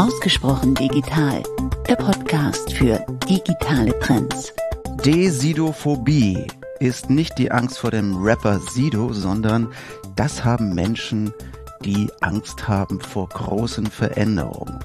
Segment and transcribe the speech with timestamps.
[0.00, 1.42] Ausgesprochen digital,
[1.86, 4.54] der Podcast für digitale Trends.
[5.04, 6.46] Desidophobie
[6.78, 9.70] ist nicht die Angst vor dem Rapper Sido, sondern
[10.16, 11.34] das haben Menschen,
[11.84, 14.78] die Angst haben vor großen Veränderungen.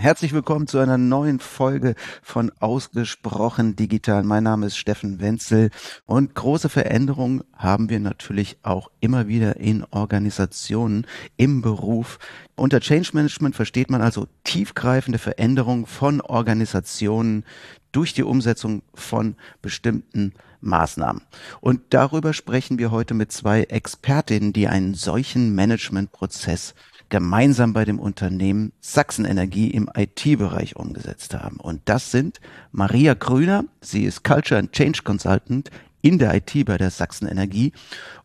[0.00, 4.22] Herzlich willkommen zu einer neuen Folge von Ausgesprochen Digital.
[4.22, 5.70] Mein Name ist Steffen Wenzel
[6.06, 11.04] und große Veränderungen haben wir natürlich auch immer wieder in Organisationen,
[11.36, 12.20] im Beruf.
[12.54, 17.44] Unter Change Management versteht man also tiefgreifende Veränderungen von Organisationen
[17.90, 21.22] durch die Umsetzung von bestimmten Maßnahmen.
[21.60, 26.74] Und darüber sprechen wir heute mit zwei Expertinnen, die einen solchen Managementprozess
[27.08, 31.56] gemeinsam bei dem Unternehmen Sachsenenergie im IT-Bereich umgesetzt haben.
[31.56, 32.40] Und das sind
[32.72, 35.70] Maria Grüner, sie ist Culture and Change Consultant
[36.02, 37.72] in der IT bei der Sachsenenergie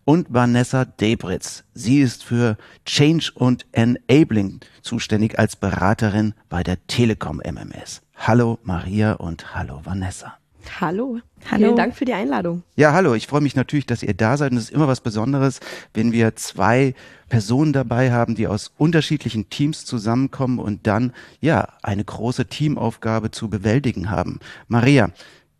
[0.05, 1.63] und Vanessa Debritz.
[1.73, 8.01] Sie ist für Change und Enabling zuständig als Beraterin bei der Telekom MMS.
[8.15, 10.37] Hallo Maria und hallo Vanessa.
[10.79, 11.19] Hallo.
[11.49, 11.65] Hallo.
[11.65, 12.63] Vielen Dank für die Einladung.
[12.75, 13.13] Ja, hallo.
[13.15, 14.51] Ich freue mich natürlich, dass ihr da seid.
[14.51, 15.59] Und es ist immer was Besonderes,
[15.93, 16.93] wenn wir zwei
[17.29, 23.49] Personen dabei haben, die aus unterschiedlichen Teams zusammenkommen und dann, ja, eine große Teamaufgabe zu
[23.49, 24.39] bewältigen haben.
[24.67, 25.09] Maria,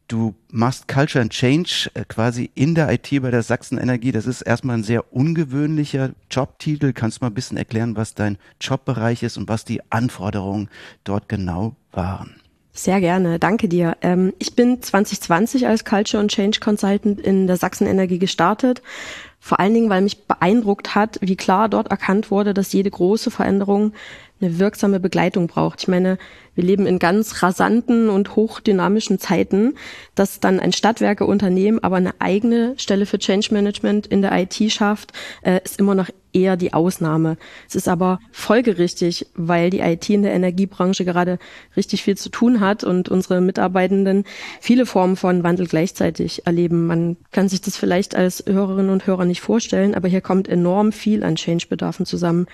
[0.08, 4.12] du machst Culture and Change äh, quasi in der IT bei der Sachsenenergie.
[4.12, 6.94] Das ist erstmal ein sehr ungewöhnlicher Jobtitel.
[6.94, 10.70] Kannst du mal ein bisschen erklären, was dein Jobbereich ist und was die Anforderungen
[11.04, 12.43] dort genau waren?
[12.76, 13.98] Sehr gerne, danke dir.
[14.02, 18.82] Ähm, ich bin 2020 als Culture und Change Consultant in der Sachsenenergie gestartet.
[19.40, 23.30] Vor allen Dingen, weil mich beeindruckt hat, wie klar dort erkannt wurde, dass jede große
[23.30, 23.94] Veränderung
[24.42, 25.82] eine wirksame Begleitung braucht.
[25.84, 26.18] Ich meine,
[26.56, 29.76] wir leben in ganz rasanten und hochdynamischen Zeiten,
[30.16, 35.14] dass dann ein Stadtwerkeunternehmen aber eine eigene Stelle für Change Management in der IT schafft,
[35.44, 37.38] äh, ist immer noch eher die Ausnahme.
[37.68, 41.40] Es ist aber folgerichtig, weil die IT in der Energiebranche gerade
[41.78, 44.26] richtig viel zu tun hat und unsere Mitarbeitenden
[44.60, 46.88] viele Formen von Wandel gleichzeitig erleben.
[46.88, 50.92] Man kann sich das vielleicht als Hörerinnen und Hörer nicht vorstellen, aber hier kommt enorm
[50.92, 52.48] viel an Change-Bedarfen zusammen.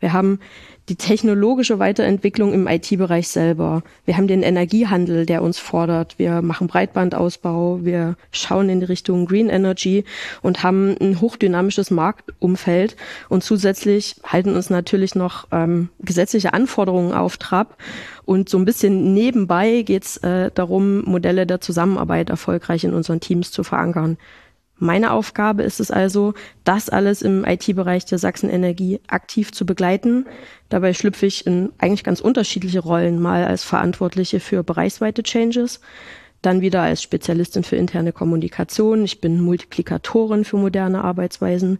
[0.00, 0.40] Wir haben
[0.88, 3.82] die technologische Weiterentwicklung im IT-Bereich selber.
[4.04, 6.18] Wir haben den Energiehandel, der uns fordert.
[6.18, 7.80] Wir machen Breitbandausbau.
[7.82, 10.04] Wir schauen in die Richtung Green Energy
[10.42, 12.96] und haben ein hochdynamisches Marktumfeld.
[13.28, 17.76] Und zusätzlich halten uns natürlich noch ähm, gesetzliche Anforderungen auf Trab.
[18.24, 23.20] Und so ein bisschen nebenbei geht es äh, darum, Modelle der Zusammenarbeit erfolgreich in unseren
[23.20, 24.18] Teams zu verankern.
[24.78, 30.26] Meine Aufgabe ist es also, das alles im IT-Bereich der Sachsenenergie aktiv zu begleiten.
[30.68, 35.80] Dabei schlüpfe ich in eigentlich ganz unterschiedliche Rollen, mal als Verantwortliche für bereichsweite Changes,
[36.42, 39.02] dann wieder als Spezialistin für interne Kommunikation.
[39.02, 41.78] Ich bin Multiplikatorin für moderne Arbeitsweisen,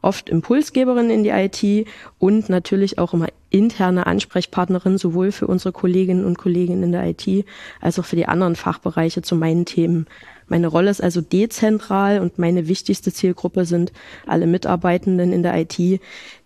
[0.00, 1.86] oft Impulsgeberin in die IT
[2.18, 7.46] und natürlich auch immer interne Ansprechpartnerin sowohl für unsere Kolleginnen und Kollegen in der IT
[7.80, 10.06] als auch für die anderen Fachbereiche zu meinen Themen.
[10.52, 13.90] Meine Rolle ist also dezentral und meine wichtigste Zielgruppe sind
[14.26, 15.98] alle Mitarbeitenden in der IT.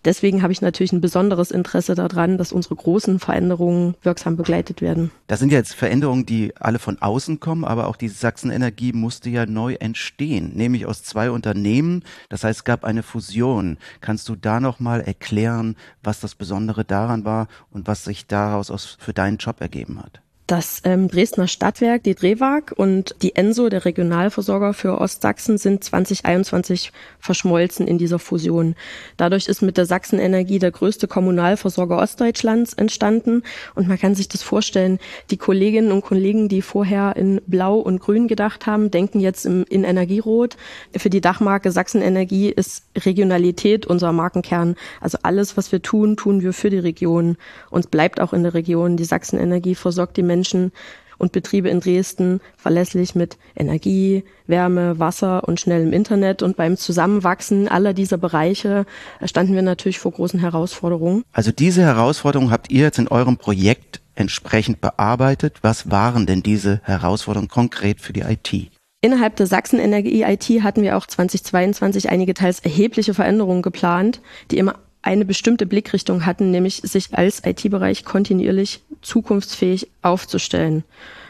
[0.05, 5.11] Deswegen habe ich natürlich ein besonderes Interesse daran, dass unsere großen Veränderungen wirksam begleitet werden.
[5.27, 9.29] Das sind ja jetzt Veränderungen, die alle von außen kommen, aber auch die Sachsenenergie musste
[9.29, 12.05] ja neu entstehen, nämlich aus zwei Unternehmen.
[12.29, 13.77] Das heißt, es gab eine Fusion.
[13.99, 18.97] Kannst du da noch mal erklären, was das Besondere daran war und was sich daraus
[19.01, 20.21] für deinen Job ergeben hat?
[20.47, 26.93] Das ähm, Dresdner Stadtwerk, die Drewag und die Enso, der Regionalversorger für Ostsachsen, sind 2021
[27.19, 28.75] verschmolzen in dieser Fusion.
[29.17, 33.43] Dadurch ist mit der Sachsenenergie der größte Kommunalversorger Ostdeutschlands entstanden.
[33.75, 34.99] Und man kann sich das vorstellen,
[35.31, 39.65] die Kolleginnen und Kollegen, die vorher in Blau und Grün gedacht haben, denken jetzt im,
[39.67, 40.55] in Energierot.
[40.95, 44.77] Für die Dachmarke Sachsenenergie ist Regionalität unser Markenkern.
[45.01, 47.35] Also alles, was wir tun, tun wir für die Region.
[47.69, 48.95] Und bleibt auch in der Region.
[48.95, 50.71] Die Sachsenenergie versorgt die Menschen Menschen
[51.17, 56.43] und Betriebe in Dresden verlässlich mit Energie, Wärme, Wasser und schnellem Internet.
[56.43, 58.85] Und beim Zusammenwachsen aller dieser Bereiche
[59.23, 61.23] standen wir natürlich vor großen Herausforderungen.
[61.33, 65.57] Also diese Herausforderungen habt ihr jetzt in eurem Projekt entsprechend bearbeitet.
[65.63, 68.71] Was waren denn diese Herausforderungen konkret für die IT?
[69.01, 74.75] Innerhalb der Sachsen-Energie IT hatten wir auch 2022 einige teils erhebliche Veränderungen geplant, die immer
[75.07, 80.83] eine bestimmte Blickrichtung hatten, nämlich sich als IT-Bereich kontinuierlich zukunftsfähig aufzustellen.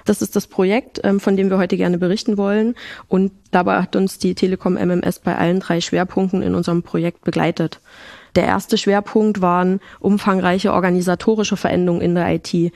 [0.06, 2.75] Das ist das Projekt, ähm, von dem wir heute gerne berichten wollen.
[3.07, 7.81] Und dabei hat uns die Telekom MMS bei allen drei Schwerpunkten in unserem Projekt begleitet.
[8.35, 12.71] Der erste Schwerpunkt waren umfangreiche organisatorische Veränderungen in der IT.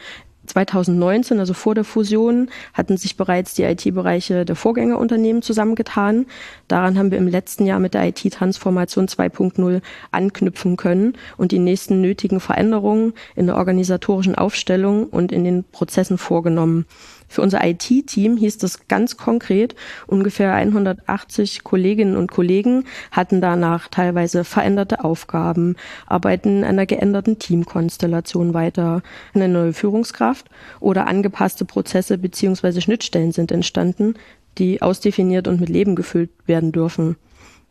[0.48, 6.26] 2019, also vor der Fusion, hatten sich bereits die IT-Bereiche der Vorgängerunternehmen zusammengetan.
[6.68, 12.02] Daran haben wir im letzten Jahr mit der IT-Transformation 2.0 anknüpfen können und die nächsten
[12.02, 16.86] nötigen Veränderungen in der organisatorischen Aufstellung und in den Prozessen vorgenommen.
[17.32, 19.74] Für unser IT-Team hieß das ganz konkret,
[20.06, 28.54] ungefähr 180 Kolleginnen und Kollegen hatten danach teilweise veränderte Aufgaben, arbeiten in einer geänderten Teamkonstellation
[28.54, 29.02] weiter,
[29.34, 30.48] eine neue Führungskraft
[30.82, 34.16] oder angepasste Prozesse beziehungsweise Schnittstellen sind entstanden,
[34.58, 37.16] die ausdefiniert und mit Leben gefüllt werden dürfen.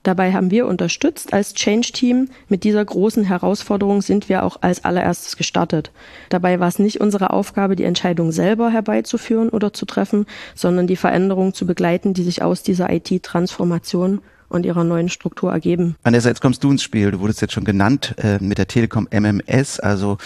[0.03, 2.29] Dabei haben wir unterstützt als Change-Team.
[2.49, 5.91] Mit dieser großen Herausforderung sind wir auch als allererstes gestartet.
[6.31, 10.25] Dabei war es nicht unsere Aufgabe, die Entscheidung selber herbeizuführen oder zu treffen,
[10.55, 15.97] sondern die Veränderungen zu begleiten, die sich aus dieser IT-Transformation und ihrer neuen Struktur ergeben.
[16.03, 17.11] Vanessa, jetzt kommst du ins Spiel.
[17.11, 20.19] Du wurdest jetzt schon genannt äh, mit der Telekom MMS, also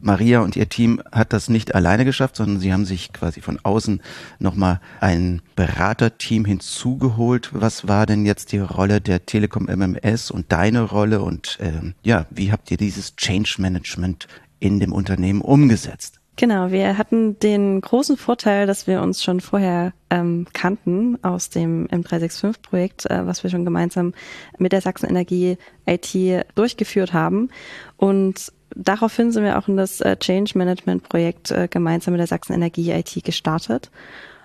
[0.00, 3.58] Maria und ihr Team hat das nicht alleine geschafft, sondern sie haben sich quasi von
[3.62, 4.00] außen
[4.38, 7.50] nochmal ein Beraterteam hinzugeholt.
[7.52, 12.26] Was war denn jetzt die Rolle der Telekom MMS und deine Rolle und ähm, ja,
[12.30, 14.28] wie habt ihr dieses Change Management
[14.60, 16.17] in dem Unternehmen umgesetzt?
[16.38, 21.88] Genau, wir hatten den großen Vorteil, dass wir uns schon vorher ähm, kannten aus dem
[21.88, 24.14] M365-Projekt, äh, was wir schon gemeinsam
[24.56, 26.16] mit der Sachsen-Energie IT
[26.54, 27.50] durchgeführt haben.
[27.96, 32.28] Und daraufhin sind wir auch in das äh, Change Management Projekt äh, gemeinsam mit der
[32.28, 33.90] Sachsen Energie IT gestartet.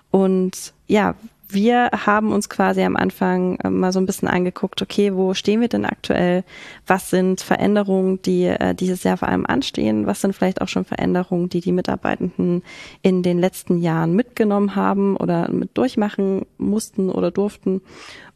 [0.09, 1.13] Und ja,
[1.53, 5.61] wir haben uns quasi am Anfang äh, mal so ein bisschen angeguckt, okay, wo stehen
[5.61, 6.43] wir denn aktuell?
[6.87, 10.05] Was sind Veränderungen, die äh, dieses Jahr vor allem anstehen?
[10.07, 12.63] Was sind vielleicht auch schon Veränderungen, die die Mitarbeitenden
[13.01, 17.81] in den letzten Jahren mitgenommen haben oder mit durchmachen mussten oder durften?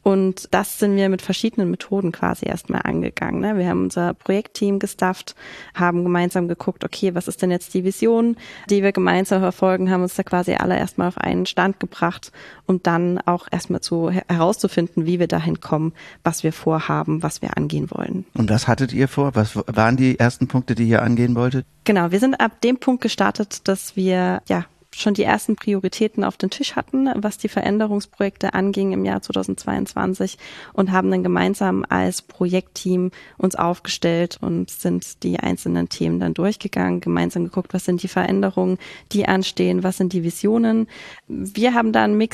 [0.08, 3.42] Und das sind wir mit verschiedenen Methoden quasi erstmal angegangen.
[3.42, 3.58] Ne?
[3.58, 5.34] Wir haben unser Projektteam gestafft,
[5.74, 8.38] haben gemeinsam geguckt, okay, was ist denn jetzt die Vision,
[8.70, 12.32] die wir gemeinsam verfolgen, haben uns da quasi alle erstmal auf einen Stand gebracht,
[12.64, 15.92] um dann auch erstmal zu herauszufinden, wie wir dahin kommen,
[16.24, 18.24] was wir vorhaben, was wir angehen wollen.
[18.32, 19.34] Und was hattet ihr vor?
[19.34, 21.66] Was waren die ersten Punkte, die ihr angehen wolltet?
[21.84, 24.64] Genau, wir sind ab dem Punkt gestartet, dass wir ja
[25.00, 30.38] schon die ersten Prioritäten auf den Tisch hatten, was die Veränderungsprojekte anging im Jahr 2022
[30.72, 37.00] und haben dann gemeinsam als Projektteam uns aufgestellt und sind die einzelnen Themen dann durchgegangen,
[37.00, 38.78] gemeinsam geguckt, was sind die Veränderungen,
[39.12, 40.88] die anstehen, was sind die Visionen.
[41.26, 42.28] Wir haben da einen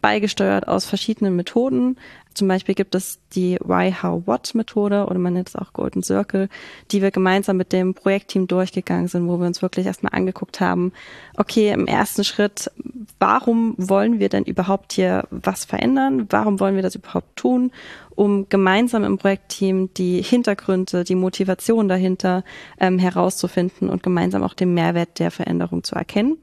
[0.00, 1.96] beigesteuert aus verschiedenen Methoden,
[2.34, 6.02] zum Beispiel gibt es die Why, How, What Methode oder man nennt es auch Golden
[6.02, 6.48] Circle,
[6.90, 10.92] die wir gemeinsam mit dem Projektteam durchgegangen sind, wo wir uns wirklich erstmal angeguckt haben,
[11.36, 12.70] okay, im ersten Schritt,
[13.18, 16.26] warum wollen wir denn überhaupt hier was verändern?
[16.30, 17.72] Warum wollen wir das überhaupt tun?
[18.14, 22.44] Um gemeinsam im Projektteam die Hintergründe, die Motivation dahinter
[22.78, 26.36] ähm, herauszufinden und gemeinsam auch den Mehrwert der Veränderung zu erkennen.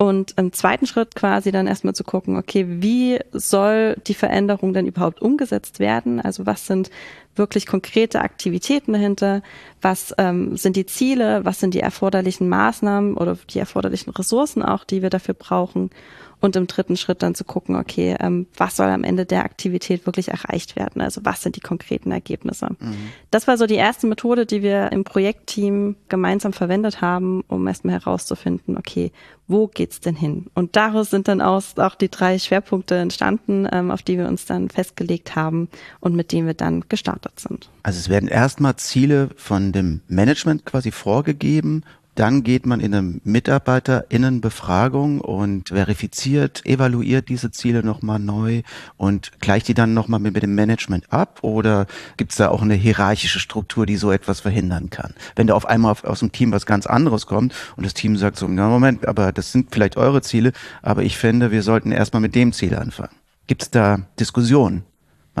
[0.00, 4.86] Und im zweiten Schritt quasi dann erstmal zu gucken, okay, wie soll die Veränderung denn
[4.86, 6.22] überhaupt umgesetzt werden?
[6.22, 6.90] Also was sind
[7.36, 9.42] wirklich konkrete Aktivitäten dahinter?
[9.82, 11.44] Was ähm, sind die Ziele?
[11.44, 15.90] Was sind die erforderlichen Maßnahmen oder die erforderlichen Ressourcen auch, die wir dafür brauchen?
[16.40, 20.06] Und im dritten Schritt dann zu gucken, okay, ähm, was soll am Ende der Aktivität
[20.06, 21.02] wirklich erreicht werden?
[21.02, 22.68] Also was sind die konkreten Ergebnisse?
[22.78, 23.10] Mhm.
[23.30, 27.94] Das war so die erste Methode, die wir im Projektteam gemeinsam verwendet haben, um erstmal
[27.94, 29.12] herauszufinden, okay,
[29.50, 30.46] wo geht's denn hin?
[30.54, 34.46] Und daraus sind dann auch, auch die drei Schwerpunkte entstanden, ähm, auf die wir uns
[34.46, 37.68] dann festgelegt haben und mit denen wir dann gestartet sind.
[37.82, 41.82] Also es werden erstmal Ziele von dem Management quasi vorgegeben
[42.20, 48.60] dann geht man in eine Mitarbeiterinnenbefragung und verifiziert, evaluiert diese Ziele nochmal neu
[48.98, 51.86] und gleicht die dann nochmal mit, mit dem Management ab oder
[52.18, 55.14] gibt es da auch eine hierarchische Struktur, die so etwas verhindern kann?
[55.34, 58.36] Wenn da auf einmal aus dem Team was ganz anderes kommt und das Team sagt
[58.36, 62.20] so, na Moment, aber das sind vielleicht eure Ziele, aber ich finde, wir sollten erstmal
[62.20, 63.16] mit dem Ziel anfangen.
[63.46, 64.84] Gibt es da Diskussionen?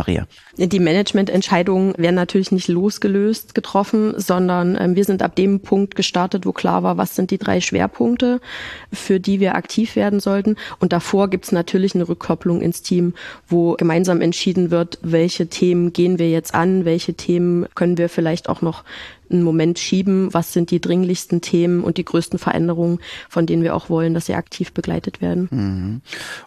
[0.00, 0.26] Maria?
[0.56, 6.46] Die Managemententscheidungen werden natürlich nicht losgelöst getroffen, sondern äh, wir sind ab dem Punkt gestartet,
[6.46, 8.40] wo klar war, was sind die drei Schwerpunkte,
[8.92, 10.56] für die wir aktiv werden sollten.
[10.78, 13.12] Und davor gibt es natürlich eine Rückkopplung ins Team,
[13.46, 18.48] wo gemeinsam entschieden wird, welche Themen gehen wir jetzt an, welche Themen können wir vielleicht
[18.48, 18.84] auch noch
[19.30, 23.76] einen Moment schieben, was sind die dringlichsten Themen und die größten Veränderungen, von denen wir
[23.76, 25.48] auch wollen, dass sie aktiv begleitet werden.
[25.50, 26.00] Mhm.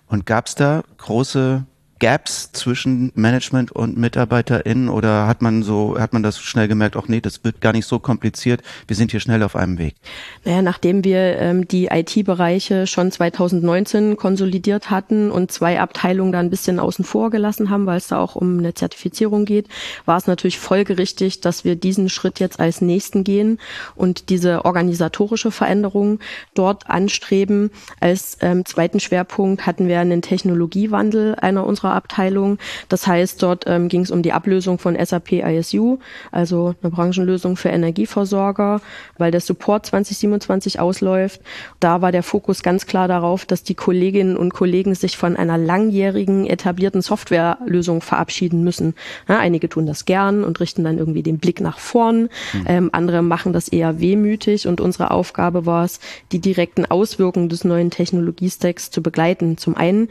[0.07, 1.65] Und gab es da große
[2.03, 7.07] Gaps zwischen Management und MitarbeiterInnen oder hat man so, hat man das schnell gemerkt, auch
[7.07, 9.95] nee, das wird gar nicht so kompliziert, wir sind hier schnell auf einem Weg?
[10.43, 16.49] Naja, nachdem wir ähm, die IT-Bereiche schon 2019 konsolidiert hatten und zwei Abteilungen da ein
[16.49, 19.69] bisschen außen vor gelassen haben, weil es da auch um eine Zertifizierung geht,
[20.03, 23.59] war es natürlich folgerichtig, dass wir diesen Schritt jetzt als nächsten gehen
[23.95, 26.19] und diese organisatorische Veränderung
[26.53, 27.71] dort anstreben.
[28.01, 32.57] Als ähm, zweiten Schwerpunkt hatten wir einen Technologiewandel einer unserer Abteilungen.
[32.89, 35.99] Das heißt, dort ähm, ging es um die Ablösung von SAP ISU,
[36.31, 38.81] also eine Branchenlösung für Energieversorger,
[39.17, 41.41] weil der Support 2027 ausläuft.
[41.79, 45.57] Da war der Fokus ganz klar darauf, dass die Kolleginnen und Kollegen sich von einer
[45.57, 48.95] langjährigen etablierten Softwarelösung verabschieden müssen.
[49.27, 52.23] Ja, einige tun das gern und richten dann irgendwie den Blick nach vorn.
[52.53, 52.63] Mhm.
[52.65, 55.99] Ähm, andere machen das eher wehmütig und unsere Aufgabe war es,
[56.31, 59.57] die direkten Auswirkungen des neuen Technologiestacks zu begleiten.
[59.57, 60.09] Zum einen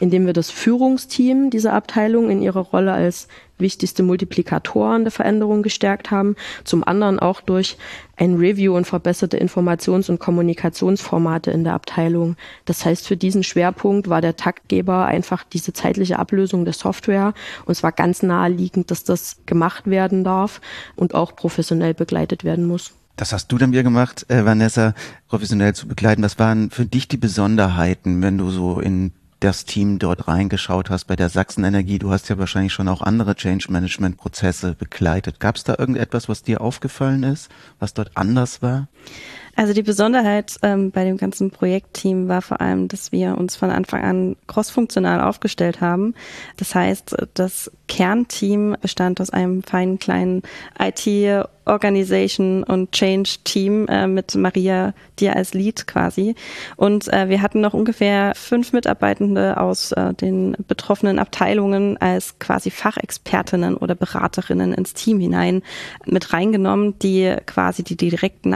[0.00, 6.10] indem wir das Führungsteam dieser Abteilung in ihrer Rolle als wichtigste Multiplikatoren der Veränderung gestärkt
[6.10, 6.34] haben,
[6.64, 7.76] zum anderen auch durch
[8.16, 12.36] ein Review und verbesserte Informations- und Kommunikationsformate in der Abteilung.
[12.64, 17.34] Das heißt, für diesen Schwerpunkt war der Taktgeber einfach diese zeitliche Ablösung der Software
[17.64, 20.60] und es war ganz naheliegend, dass das gemacht werden darf
[20.96, 22.92] und auch professionell begleitet werden muss.
[23.16, 24.92] Das hast du dann wieder gemacht, äh, Vanessa,
[25.28, 26.22] professionell zu begleiten.
[26.22, 29.12] Was waren für dich die Besonderheiten, wenn du so in
[29.44, 31.98] das Team dort reingeschaut hast bei der Sachsenenergie.
[31.98, 35.38] Du hast ja wahrscheinlich schon auch andere Change Management Prozesse begleitet.
[35.38, 38.88] Gab es da irgendetwas, was dir aufgefallen ist, was dort anders war?
[39.56, 43.70] Also die Besonderheit ähm, bei dem ganzen Projektteam war vor allem, dass wir uns von
[43.70, 46.14] Anfang an crossfunktional aufgestellt haben.
[46.56, 50.42] Das heißt, das Kernteam bestand aus einem feinen kleinen
[50.78, 56.34] IT- Organization und Change Team äh, mit Maria dir als Lead quasi.
[56.76, 62.70] Und äh, wir hatten noch ungefähr fünf Mitarbeitende aus äh, den betroffenen Abteilungen als quasi
[62.70, 65.62] Fachexpertinnen oder Beraterinnen ins Team hinein
[66.04, 68.54] mit reingenommen, die quasi die direkten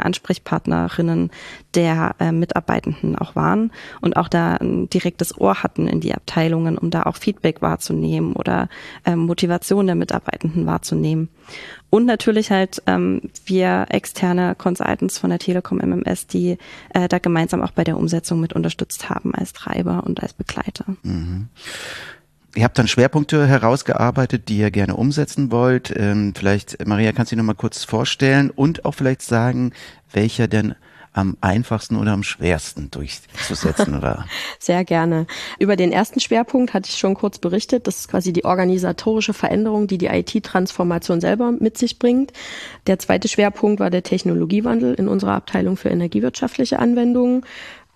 [0.88, 1.30] Ansprechpartnerinnen
[1.75, 6.78] der äh, Mitarbeitenden auch waren und auch da ein direktes Ohr hatten in die Abteilungen,
[6.78, 8.68] um da auch Feedback wahrzunehmen oder
[9.04, 11.28] äh, Motivation der Mitarbeitenden wahrzunehmen.
[11.90, 16.59] Und natürlich halt ähm, wir externe Consultants von der Telekom MMS, die
[16.95, 20.85] äh, da gemeinsam auch bei der Umsetzung mit unterstützt haben als Treiber und als Begleiter.
[21.02, 21.49] Mhm.
[22.55, 25.93] Ihr habt dann Schwerpunkte herausgearbeitet, die ihr gerne umsetzen wollt.
[25.97, 29.73] Ähm, vielleicht, Maria, kannst du dich noch mal kurz vorstellen und auch vielleicht sagen,
[30.12, 30.75] welcher denn
[31.12, 34.25] am einfachsten oder am schwersten durchzusetzen, oder?
[34.59, 35.26] Sehr gerne.
[35.59, 37.87] Über den ersten Schwerpunkt hatte ich schon kurz berichtet.
[37.87, 42.33] Das ist quasi die organisatorische Veränderung, die die IT-Transformation selber mit sich bringt.
[42.87, 47.45] Der zweite Schwerpunkt war der Technologiewandel in unserer Abteilung für energiewirtschaftliche Anwendungen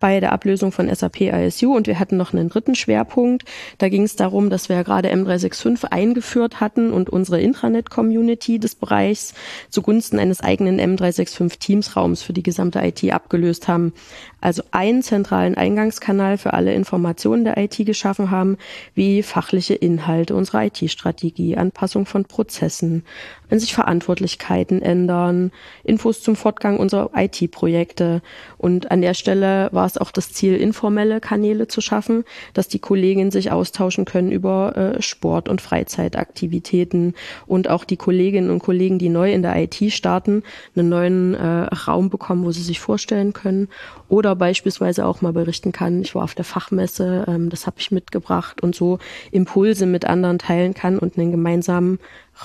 [0.03, 3.45] bei der Ablösung von SAP ISU und wir hatten noch einen dritten Schwerpunkt.
[3.79, 9.33] Da ging es darum, dass wir gerade M365 eingeführt hatten und unsere Intranet-Community des Bereichs
[9.71, 13.93] zugunsten eines eigenen M365-Teamsraums für die gesamte IT abgelöst haben.
[14.41, 18.59] Also einen zentralen Eingangskanal für alle Informationen der IT geschaffen haben,
[18.95, 23.05] wie fachliche Inhalte unserer IT-Strategie, Anpassung von Prozessen,
[23.49, 25.53] wenn sich Verantwortlichkeiten ändern,
[25.85, 28.21] Infos zum Fortgang unserer IT-Projekte.
[28.59, 32.79] Und an der Stelle war es auch das Ziel, informelle Kanäle zu schaffen, dass die
[32.79, 37.15] Kolleginnen sich austauschen können über äh, Sport- und Freizeitaktivitäten
[37.47, 40.43] und auch die Kolleginnen und Kollegen, die neu in der IT starten,
[40.75, 43.69] einen neuen äh, Raum bekommen, wo sie sich vorstellen können
[44.09, 47.91] oder beispielsweise auch mal berichten kann, ich war auf der Fachmesse, ähm, das habe ich
[47.91, 48.99] mitgebracht und so
[49.31, 51.99] Impulse mit anderen teilen kann und einen gemeinsamen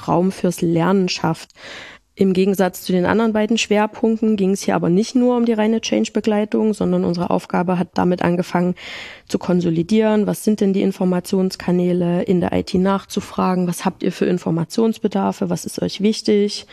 [0.08, 1.52] Raum fürs Lernen schafft.
[2.20, 5.54] Im Gegensatz zu den anderen beiden Schwerpunkten ging es hier aber nicht nur um die
[5.54, 8.74] reine Change-Begleitung, sondern unsere Aufgabe hat damit angefangen
[9.28, 10.26] zu konsolidieren.
[10.26, 13.68] Was sind denn die Informationskanäle in der IT nachzufragen?
[13.68, 15.52] Was habt ihr für Informationsbedarfe?
[15.52, 16.66] Was ist euch wichtig?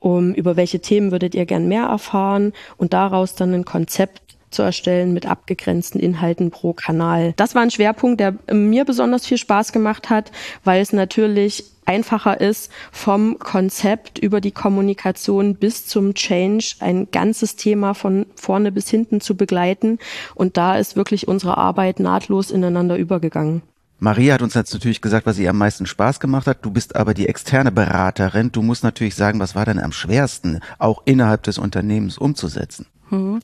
[0.00, 4.62] um über welche Themen würdet ihr gern mehr erfahren und daraus dann ein Konzept zu
[4.62, 7.34] erstellen mit abgegrenzten Inhalten pro Kanal.
[7.36, 10.32] Das war ein Schwerpunkt, der mir besonders viel Spaß gemacht hat,
[10.64, 17.56] weil es natürlich einfacher ist, vom Konzept über die Kommunikation bis zum Change ein ganzes
[17.56, 19.98] Thema von vorne bis hinten zu begleiten.
[20.34, 23.62] Und da ist wirklich unsere Arbeit nahtlos ineinander übergegangen.
[23.98, 26.64] Maria hat uns jetzt natürlich gesagt, was ihr am meisten Spaß gemacht hat.
[26.64, 28.52] Du bist aber die externe Beraterin.
[28.52, 32.86] Du musst natürlich sagen, was war denn am schwersten, auch innerhalb des Unternehmens umzusetzen?
[33.10, 33.40] Mhm.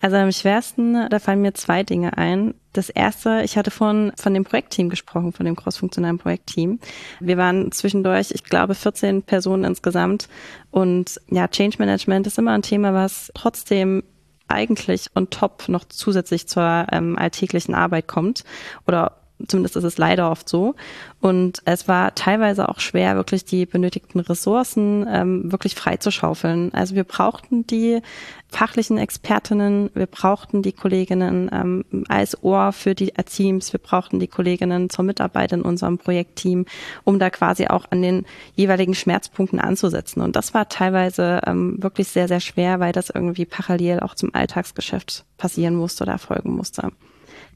[0.00, 2.54] Also am schwersten, da fallen mir zwei Dinge ein.
[2.72, 6.80] Das erste, ich hatte von, von dem Projektteam gesprochen, von dem crossfunktionalen Projektteam.
[7.20, 10.28] Wir waren zwischendurch, ich glaube, 14 Personen insgesamt.
[10.70, 14.02] Und ja, Change Management ist immer ein Thema, was trotzdem
[14.48, 18.44] eigentlich on top noch zusätzlich zur ähm, alltäglichen Arbeit kommt
[18.86, 20.74] oder Zumindest ist es leider oft so.
[21.20, 26.74] Und es war teilweise auch schwer, wirklich die benötigten Ressourcen ähm, wirklich freizuschaufeln.
[26.74, 28.00] Also wir brauchten die
[28.48, 34.26] fachlichen Expertinnen, wir brauchten die Kolleginnen ähm, als Ohr für die Teams, wir brauchten die
[34.26, 36.66] Kolleginnen zur Mitarbeit in unserem Projektteam,
[37.04, 40.20] um da quasi auch an den jeweiligen Schmerzpunkten anzusetzen.
[40.20, 44.34] Und das war teilweise ähm, wirklich sehr, sehr schwer, weil das irgendwie parallel auch zum
[44.34, 46.90] Alltagsgeschäft passieren musste oder erfolgen musste.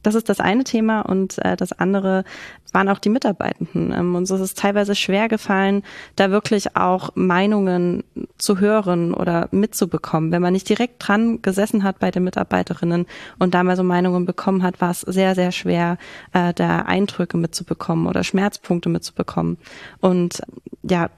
[0.06, 2.22] Das ist das eine Thema und äh, das andere
[2.70, 3.90] waren auch die Mitarbeitenden.
[3.90, 5.82] Ähm, uns ist es teilweise schwer gefallen,
[6.14, 8.04] da wirklich auch Meinungen
[8.38, 10.30] zu hören oder mitzubekommen.
[10.30, 13.06] Wenn man nicht direkt dran gesessen hat bei den Mitarbeiterinnen
[13.40, 15.98] und da mal so Meinungen bekommen hat, war es sehr, sehr schwer,
[16.32, 19.58] äh, da Eindrücke mitzubekommen oder Schmerzpunkte mitzubekommen.
[19.98, 20.40] Und
[20.84, 21.10] ja,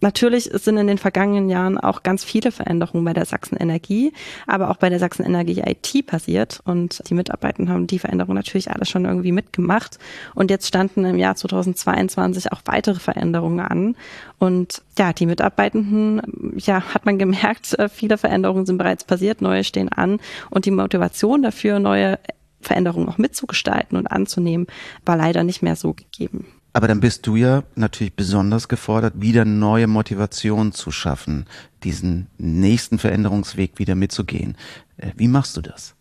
[0.00, 4.12] Natürlich sind in den vergangenen Jahren auch ganz viele Veränderungen bei der Sachsen Energie,
[4.46, 6.60] aber auch bei der Sachsen Energie IT passiert.
[6.64, 9.98] Und die Mitarbeitenden haben die Veränderungen natürlich alle schon irgendwie mitgemacht.
[10.34, 13.96] Und jetzt standen im Jahr 2022 auch weitere Veränderungen an.
[14.38, 19.64] Und ja, die Mitarbeitenden, ja, hat man gemerkt, äh, viele Veränderungen sind bereits passiert, neue
[19.64, 20.18] stehen an.
[20.48, 22.18] Und die Motivation dafür, neue
[22.62, 24.66] Veränderungen auch mitzugestalten und anzunehmen,
[25.04, 26.46] war leider nicht mehr so gegeben.
[26.72, 31.46] Aber dann bist du ja natürlich besonders gefordert, wieder neue Motivation zu schaffen,
[31.82, 34.56] diesen nächsten Veränderungsweg wieder mitzugehen.
[34.96, 35.96] Äh, wie machst du das?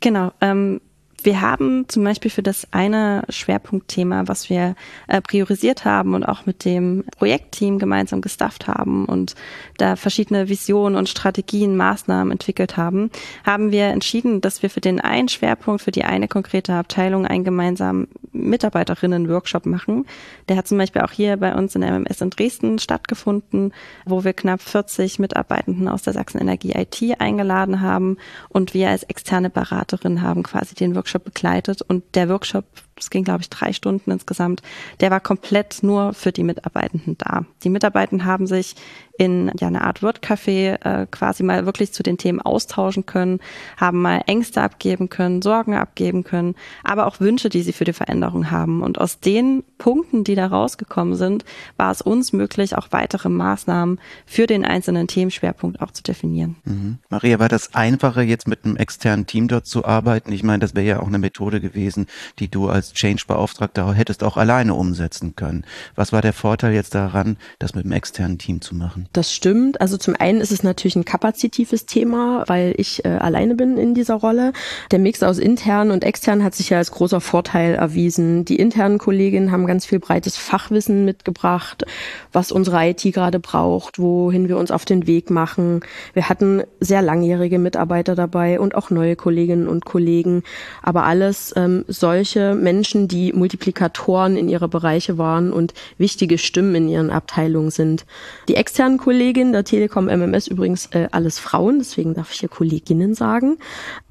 [0.00, 0.32] Genau.
[0.40, 0.80] Ähm,
[1.24, 4.74] wir haben zum Beispiel für das eine Schwerpunktthema, was wir
[5.08, 9.34] äh, priorisiert haben und auch mit dem Projektteam gemeinsam gestafft haben und
[9.78, 13.10] da verschiedene Visionen und Strategien, Maßnahmen entwickelt haben,
[13.44, 17.44] haben wir entschieden, dass wir für den einen Schwerpunkt, für die eine konkrete Abteilung einen
[17.44, 20.06] gemeinsamen Mitarbeiterinnen-Workshop machen.
[20.48, 23.72] Der hat zum Beispiel auch hier bei uns in der MMS in Dresden stattgefunden,
[24.06, 28.16] wo wir knapp 40 Mitarbeitenden aus der Sachsen Energie IT eingeladen haben
[28.48, 32.64] und wir als externe Beraterin haben quasi den Workshop Workshop begleitet und der Workshop
[33.00, 34.62] es ging, glaube ich, drei Stunden insgesamt,
[35.00, 37.44] der war komplett nur für die Mitarbeitenden da.
[37.62, 38.76] Die Mitarbeitenden haben sich
[39.20, 43.40] in ja, eine Art Wordcafé äh, quasi mal wirklich zu den Themen austauschen können,
[43.76, 46.54] haben mal Ängste abgeben können, Sorgen abgeben können,
[46.84, 48.82] aber auch Wünsche, die sie für die Veränderung haben.
[48.82, 51.44] Und aus den Punkten, die da rausgekommen sind,
[51.76, 56.56] war es uns möglich, auch weitere Maßnahmen für den einzelnen Themenschwerpunkt auch zu definieren.
[56.64, 56.96] Mhm.
[57.10, 60.32] Maria, war das einfacher, jetzt mit einem externen Team dort zu arbeiten?
[60.32, 62.06] Ich meine, das wäre ja auch eine Methode gewesen,
[62.38, 65.64] die du als Change-Beauftragter hättest auch alleine umsetzen können.
[65.94, 69.08] Was war der Vorteil jetzt daran, das mit einem externen Team zu machen?
[69.12, 69.80] Das stimmt.
[69.80, 73.94] Also zum einen ist es natürlich ein kapazitives Thema, weil ich äh, alleine bin in
[73.94, 74.52] dieser Rolle.
[74.90, 78.44] Der Mix aus intern und extern hat sich ja als großer Vorteil erwiesen.
[78.44, 81.84] Die internen Kolleginnen haben ganz viel breites Fachwissen mitgebracht,
[82.32, 85.80] was unsere IT gerade braucht, wohin wir uns auf den Weg machen.
[86.14, 90.42] Wir hatten sehr langjährige Mitarbeiter dabei und auch neue Kolleginnen und Kollegen.
[90.82, 96.76] Aber alles ähm, solche Menschen, Menschen, die Multiplikatoren in ihre Bereiche waren und wichtige Stimmen
[96.76, 98.06] in ihren Abteilungen sind.
[98.46, 103.14] Die externen Kolleginnen der Telekom MMS übrigens äh, alles Frauen, deswegen darf ich hier Kolleginnen
[103.14, 103.58] sagen.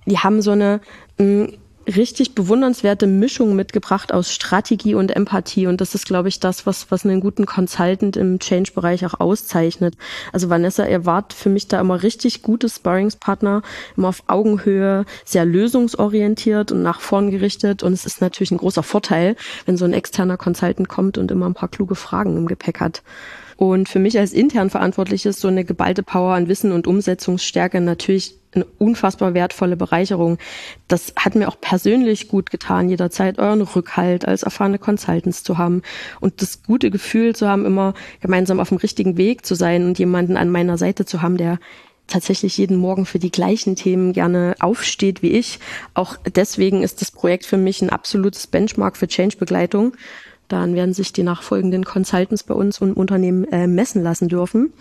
[0.05, 0.81] Die haben so eine
[1.17, 1.53] mh, mm,
[1.95, 5.67] richtig bewundernswerte Mischung mitgebracht aus Strategie und Empathie.
[5.67, 9.95] Und das ist, glaube ich, das, was, was einen guten Consultant im Change-Bereich auch auszeichnet.
[10.31, 13.61] Also Vanessa, ihr wart für mich da immer richtig gute Sparringspartner,
[13.97, 17.83] immer auf Augenhöhe, sehr lösungsorientiert und nach vorn gerichtet.
[17.83, 21.47] Und es ist natürlich ein großer Vorteil, wenn so ein externer Consultant kommt und immer
[21.47, 23.03] ein paar kluge Fragen im Gepäck hat.
[23.59, 27.81] Und für mich als intern verantwortlich ist so eine geballte Power an Wissen und Umsetzungsstärke
[27.81, 30.37] natürlich eine unfassbar wertvolle Bereicherung.
[30.87, 35.81] Das hat mir auch persönlich gut getan, jederzeit euren Rückhalt als erfahrene Consultants zu haben
[36.19, 39.99] und das gute Gefühl zu haben, immer gemeinsam auf dem richtigen Weg zu sein und
[39.99, 41.59] jemanden an meiner Seite zu haben, der
[42.07, 45.59] tatsächlich jeden Morgen für die gleichen Themen gerne aufsteht wie ich.
[45.93, 49.93] Auch deswegen ist das Projekt für mich ein absolutes Benchmark für Change-Begleitung
[50.49, 54.73] dann werden sich die nachfolgenden Consultants bei uns im Unternehmen äh, messen lassen dürfen.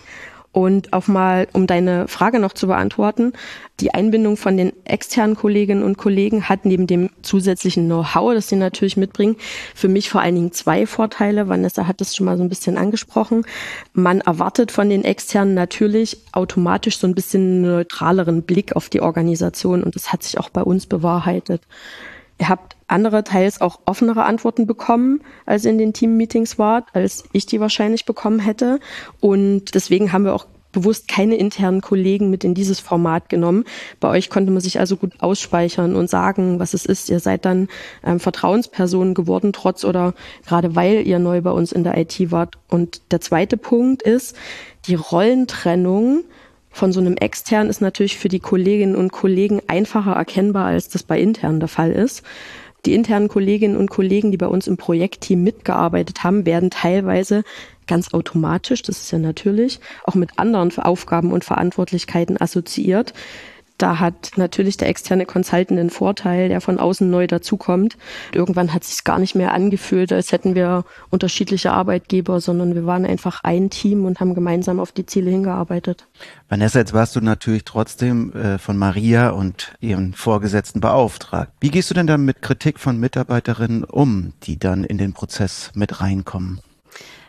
[0.59, 3.33] Und auch mal, um deine Frage noch zu beantworten,
[3.79, 8.57] die Einbindung von den externen Kolleginnen und Kollegen hat neben dem zusätzlichen Know-how, das sie
[8.57, 9.37] natürlich mitbringen,
[9.73, 11.49] für mich vor allen Dingen zwei Vorteile.
[11.49, 13.45] Vanessa hat es schon mal so ein bisschen angesprochen.
[13.93, 19.85] Man erwartet von den externen natürlich automatisch so ein bisschen neutraleren Blick auf die Organisation
[19.85, 21.63] und das hat sich auch bei uns bewahrheitet.
[22.39, 27.47] Ihr habt andere teils auch offenere Antworten bekommen, als in den Team-Meetings wart, als ich
[27.47, 28.81] die wahrscheinlich bekommen hätte.
[29.21, 33.65] Und deswegen haben wir auch bewusst keine internen Kollegen mit in dieses Format genommen.
[34.01, 37.09] Bei euch konnte man sich also gut ausspeichern und sagen, was es ist.
[37.09, 37.69] Ihr seid dann
[38.05, 40.15] ähm, Vertrauenspersonen geworden, trotz oder
[40.47, 42.59] gerade weil ihr neu bei uns in der IT wart.
[42.69, 44.37] Und der zweite Punkt ist,
[44.87, 46.25] die Rollentrennung
[46.79, 51.03] von so einem extern ist natürlich für die Kolleginnen und Kollegen einfacher erkennbar, als das
[51.03, 52.23] bei intern der Fall ist.
[52.87, 57.43] Die internen Kolleginnen und Kollegen, die bei uns im Projektteam mitgearbeitet haben, werden teilweise
[57.89, 63.13] ganz automatisch, das ist ja natürlich, auch mit anderen Aufgaben und Verantwortlichkeiten assoziiert.
[63.79, 67.97] Da hat natürlich der externe Consultant einen Vorteil, der von außen neu dazukommt.
[68.35, 72.87] Irgendwann hat es sich gar nicht mehr angefühlt, als hätten wir unterschiedliche Arbeitgeber, sondern wir
[72.87, 76.09] waren einfach ein Team und haben gemeinsam auf die Ziele hingearbeitet.
[76.49, 81.53] Vanessa, jetzt warst du natürlich trotzdem äh, von Maria und ihren Vorgesetzten beauftragt.
[81.61, 85.71] Wie gehst du denn dann mit Kritik von Mitarbeiterinnen um, die dann in den Prozess
[85.75, 86.61] mit reinkommen?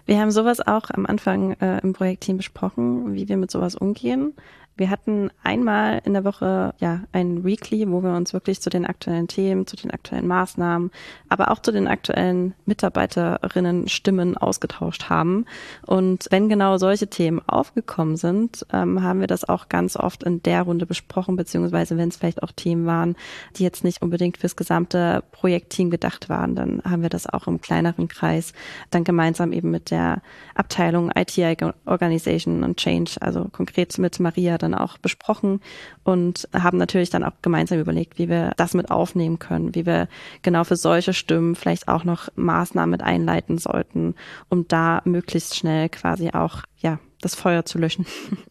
[0.07, 4.33] Wir haben sowas auch am Anfang äh, im Projektteam besprochen, wie wir mit sowas umgehen.
[4.79, 8.85] Wir hatten einmal in der Woche ja ein Weekly, wo wir uns wirklich zu den
[8.85, 10.89] aktuellen Themen, zu den aktuellen Maßnahmen,
[11.27, 15.45] aber auch zu den aktuellen Mitarbeiterinnen Stimmen ausgetauscht haben.
[15.85, 20.41] Und wenn genau solche Themen aufgekommen sind, ähm, haben wir das auch ganz oft in
[20.43, 23.17] der Runde besprochen, beziehungsweise wenn es vielleicht auch Themen waren,
[23.57, 27.59] die jetzt nicht unbedingt fürs gesamte Projektteam gedacht waren, dann haben wir das auch im
[27.59, 28.53] kleineren Kreis
[28.91, 30.21] dann gemeinsam eben mit der
[30.55, 31.37] Abteilung IT
[31.85, 35.61] Organization und Change, also konkret mit Maria dann dann auch besprochen
[36.03, 40.07] und haben natürlich dann auch gemeinsam überlegt, wie wir das mit aufnehmen können, wie wir
[40.41, 44.15] genau für solche Stimmen vielleicht auch noch Maßnahmen mit einleiten sollten,
[44.49, 48.05] um da möglichst schnell quasi auch, ja, das Feuer zu löschen.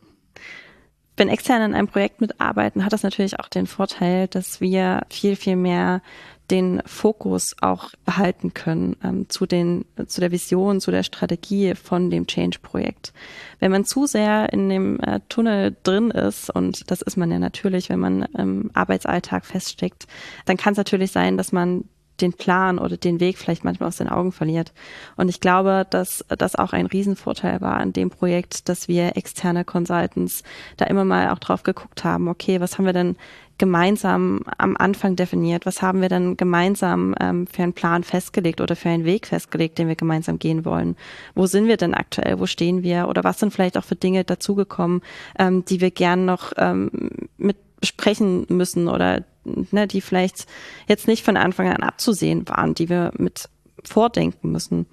[1.19, 5.35] Wenn Externe an einem Projekt mitarbeiten, hat das natürlich auch den Vorteil, dass wir viel,
[5.35, 6.01] viel mehr
[6.49, 12.09] den Fokus auch behalten können ähm, zu den zu der Vision, zu der Strategie von
[12.09, 13.13] dem Change-Projekt.
[13.59, 17.41] Wenn man zu sehr in dem äh, Tunnel drin ist und das ist man ja
[17.41, 20.07] natürlich, wenn man im Arbeitsalltag feststeckt,
[20.47, 21.85] dann kann es natürlich sein, dass man
[22.21, 24.73] den Plan oder den Weg vielleicht manchmal aus den Augen verliert.
[25.17, 29.65] Und ich glaube, dass das auch ein Riesenvorteil war an dem Projekt, dass wir externe
[29.65, 30.43] Consultants
[30.77, 33.17] da immer mal auch drauf geguckt haben, okay, was haben wir denn
[33.59, 35.67] gemeinsam am Anfang definiert?
[35.67, 39.79] Was haben wir dann gemeinsam ähm, für einen Plan festgelegt oder für einen Weg festgelegt,
[39.79, 40.97] den wir gemeinsam gehen wollen?
[41.35, 42.39] Wo sind wir denn aktuell?
[42.39, 43.09] Wo stehen wir?
[43.09, 45.03] Oder was sind vielleicht auch für Dinge dazugekommen,
[45.39, 49.23] ähm, die wir gern noch ähm, mit besprechen müssen oder
[49.71, 50.47] ne, die vielleicht
[50.89, 53.49] jetzt nicht von Anfang an abzusehen waren, die wir mit
[53.85, 54.87] vordenken müssen.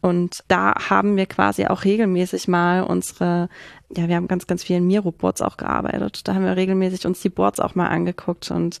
[0.00, 3.48] Und da haben wir quasi auch regelmäßig mal unsere
[3.96, 6.28] ja, wir haben ganz, ganz viel in Miro-Boards auch gearbeitet.
[6.28, 8.80] Da haben wir regelmäßig uns die Boards auch mal angeguckt und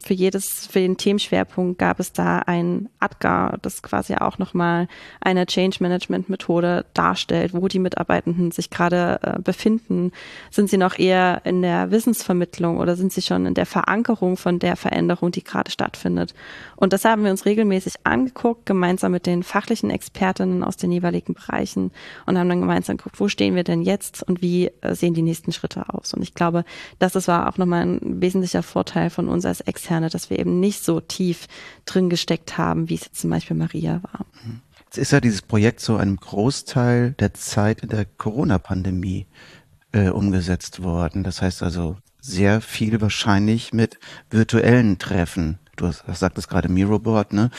[0.00, 4.86] für jedes, für den Themenschwerpunkt gab es da ein ADGAR, das quasi auch nochmal
[5.20, 10.12] eine Change Management Methode darstellt, wo die Mitarbeitenden sich gerade äh, befinden.
[10.52, 14.60] Sind sie noch eher in der Wissensvermittlung oder sind sie schon in der Verankerung von
[14.60, 16.32] der Veränderung, die gerade stattfindet?
[16.76, 21.34] Und das haben wir uns regelmäßig angeguckt, gemeinsam mit den fachlichen Expertinnen aus den jeweiligen
[21.34, 21.90] Bereichen
[22.26, 25.22] und haben dann gemeinsam geguckt, wo stehen wir denn jetzt und wie äh, sehen die
[25.22, 26.12] nächsten Schritte aus.
[26.12, 26.64] Und ich glaube,
[26.98, 30.84] das war auch nochmal ein wesentlicher Vorteil von uns als Externe, dass wir eben nicht
[30.84, 31.48] so tief
[31.86, 34.26] drin gesteckt haben, wie es jetzt zum Beispiel Maria war.
[34.84, 39.26] Jetzt ist ja dieses Projekt so einem Großteil der Zeit in der Corona-Pandemie
[39.92, 41.24] äh, umgesetzt worden.
[41.24, 45.58] Das heißt also sehr viel wahrscheinlich mit virtuellen Treffen.
[45.76, 47.50] Du sagtest gerade Miroboard, ne?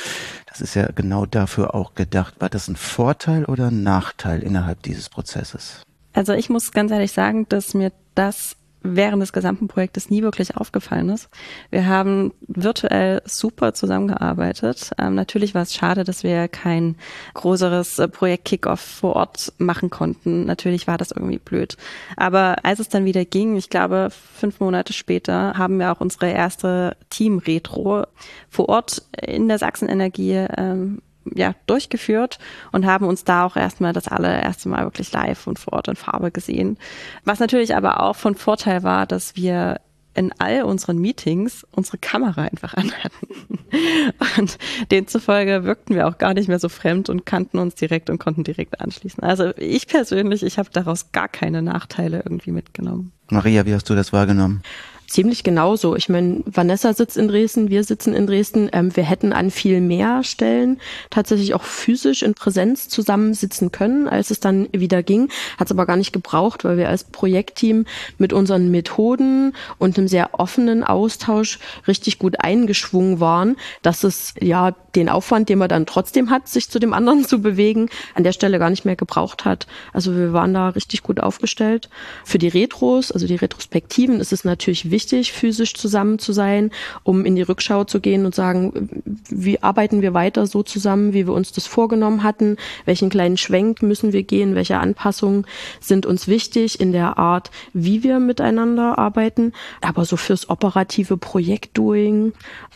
[0.47, 2.35] Das ist ja genau dafür auch gedacht.
[2.39, 5.81] War das ein Vorteil oder ein Nachteil innerhalb dieses Prozesses?
[6.15, 8.55] Also ich muss ganz ehrlich sagen, dass mir das
[8.87, 11.29] während des gesamten Projektes nie wirklich aufgefallen ist.
[11.71, 14.91] Wir haben virtuell super zusammengearbeitet.
[14.99, 16.95] Ähm, natürlich war es schade, dass wir kein
[17.33, 20.45] größeres äh, Projekt Kickoff vor Ort machen konnten.
[20.45, 21.77] Natürlich war das irgendwie blöd.
[22.15, 26.29] Aber als es dann wieder ging, ich glaube fünf Monate später, haben wir auch unsere
[26.29, 28.05] erste Team-Retro
[28.49, 31.01] vor Ort in der Sachsenenergie ähm,
[31.33, 32.39] ja, durchgeführt
[32.71, 35.95] und haben uns da auch erstmal das allererste Mal wirklich live und vor Ort in
[35.95, 36.77] Farbe gesehen.
[37.23, 39.79] Was natürlich aber auch von Vorteil war, dass wir
[40.15, 43.27] in all unseren Meetings unsere Kamera einfach anhatten.
[44.37, 44.57] Und
[44.89, 48.45] demzufolge wirkten wir auch gar nicht mehr so fremd und kannten uns direkt und konnten
[48.45, 49.21] direkt anschließen.
[49.21, 53.11] Also ich persönlich, ich habe daraus gar keine Nachteile irgendwie mitgenommen.
[53.29, 54.61] Maria, wie hast du das wahrgenommen?
[55.07, 55.95] Ziemlich genauso.
[55.95, 58.69] Ich meine, Vanessa sitzt in Dresden, wir sitzen in Dresden.
[58.73, 60.79] Ähm, wir hätten an viel mehr Stellen
[61.11, 65.29] tatsächlich auch physisch in Präsenz zusammensitzen können, als es dann wieder ging.
[65.59, 67.85] Hat es aber gar nicht gebraucht, weil wir als Projektteam
[68.17, 74.71] mit unseren Methoden und einem sehr offenen Austausch richtig gut eingeschwungen waren, dass es ja
[74.95, 78.31] den Aufwand, den man dann trotzdem hat, sich zu dem anderen zu bewegen, an der
[78.31, 79.67] Stelle gar nicht mehr gebraucht hat.
[79.93, 81.89] Also wir waren da richtig gut aufgestellt.
[82.23, 86.71] Für die Retros, also die Retrospektiven, ist es natürlich wichtig, wichtig, physisch zusammen zu sein,
[87.03, 91.27] um in die Rückschau zu gehen und sagen, wie arbeiten wir weiter so zusammen, wie
[91.27, 92.55] wir uns das vorgenommen hatten,
[92.85, 95.45] welchen kleinen Schwenk müssen wir gehen, welche Anpassungen
[95.81, 99.51] sind uns wichtig in der Art, wie wir miteinander arbeiten.
[99.81, 102.31] Aber so fürs operative Projektdoing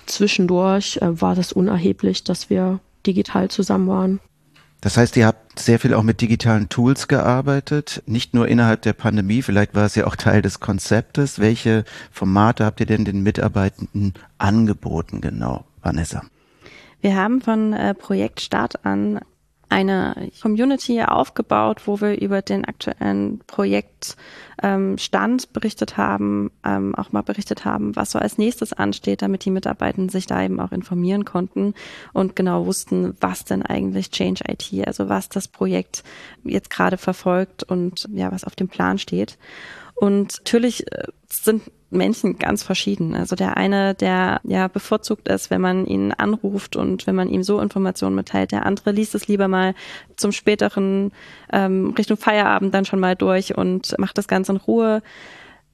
[0.05, 4.19] zwischendurch äh, war das unerheblich, dass wir digital zusammen waren.
[4.81, 8.93] Das heißt, ihr habt sehr viel auch mit digitalen Tools gearbeitet, nicht nur innerhalb der
[8.93, 11.39] Pandemie, vielleicht war es ja auch Teil des Konzeptes.
[11.39, 16.23] Welche Formate habt ihr denn den Mitarbeitenden angeboten genau, Vanessa?
[17.01, 19.19] Wir haben von äh, Projektstart an
[19.69, 24.17] eine Community aufgebaut, wo wir über den aktuellen Projektstand
[24.63, 29.51] ähm, berichtet haben, ähm, auch mal berichtet haben, was so als nächstes ansteht, damit die
[29.51, 31.75] Mitarbeitenden sich da eben auch informieren konnten
[32.13, 36.03] und genau wussten, was denn eigentlich Change IT, also was das Projekt
[36.43, 39.38] jetzt gerade verfolgt und ja, was auf dem Plan steht.
[39.99, 43.15] Und natürlich äh, sind Menschen ganz verschieden.
[43.15, 47.43] Also der eine, der ja bevorzugt ist, wenn man ihn anruft und wenn man ihm
[47.43, 48.51] so Informationen mitteilt.
[48.51, 49.73] Der andere liest es lieber mal
[50.15, 51.12] zum späteren
[51.51, 55.01] ähm, Richtung Feierabend dann schon mal durch und macht das Ganze in Ruhe.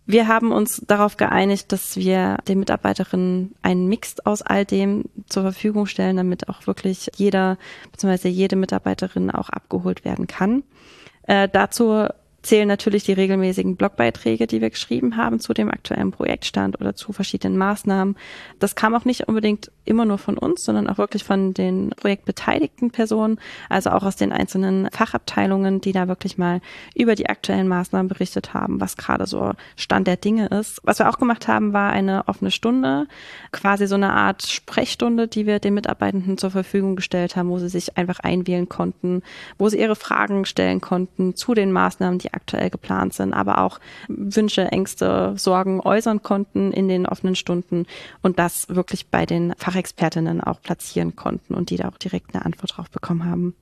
[0.08, 5.44] Wir haben uns darauf geeinigt, dass wir den Mitarbeiterinnen einen Mix aus all dem zur
[5.44, 7.58] Verfügung stellen, damit auch wirklich jeder
[7.92, 8.30] bzw.
[8.30, 10.64] jede Mitarbeiterin auch abgeholt werden kann.
[11.24, 12.08] Äh, dazu
[12.46, 17.12] zählen natürlich die regelmäßigen Blogbeiträge, die wir geschrieben haben zu dem aktuellen Projektstand oder zu
[17.12, 18.16] verschiedenen Maßnahmen.
[18.60, 22.92] Das kam auch nicht unbedingt immer nur von uns, sondern auch wirklich von den projektbeteiligten
[22.92, 26.62] Personen, also auch aus den einzelnen Fachabteilungen, die da wirklich mal
[26.96, 30.82] über die aktuellen Maßnahmen berichtet haben, was gerade so Stand der Dinge ist.
[30.84, 33.08] Was wir auch gemacht haben, war eine offene Stunde,
[33.52, 37.70] quasi so eine Art Sprechstunde, die wir den Mitarbeitenden zur Verfügung gestellt haben, wo sie
[37.70, 39.24] sich einfach einwählen konnten,
[39.58, 43.80] wo sie ihre Fragen stellen konnten zu den Maßnahmen, die aktuell geplant sind, aber auch
[44.08, 47.86] Wünsche, Ängste, Sorgen äußern konnten in den offenen Stunden
[48.22, 52.46] und das wirklich bei den Fachexpertinnen auch platzieren konnten und die da auch direkt eine
[52.46, 53.56] Antwort drauf bekommen haben.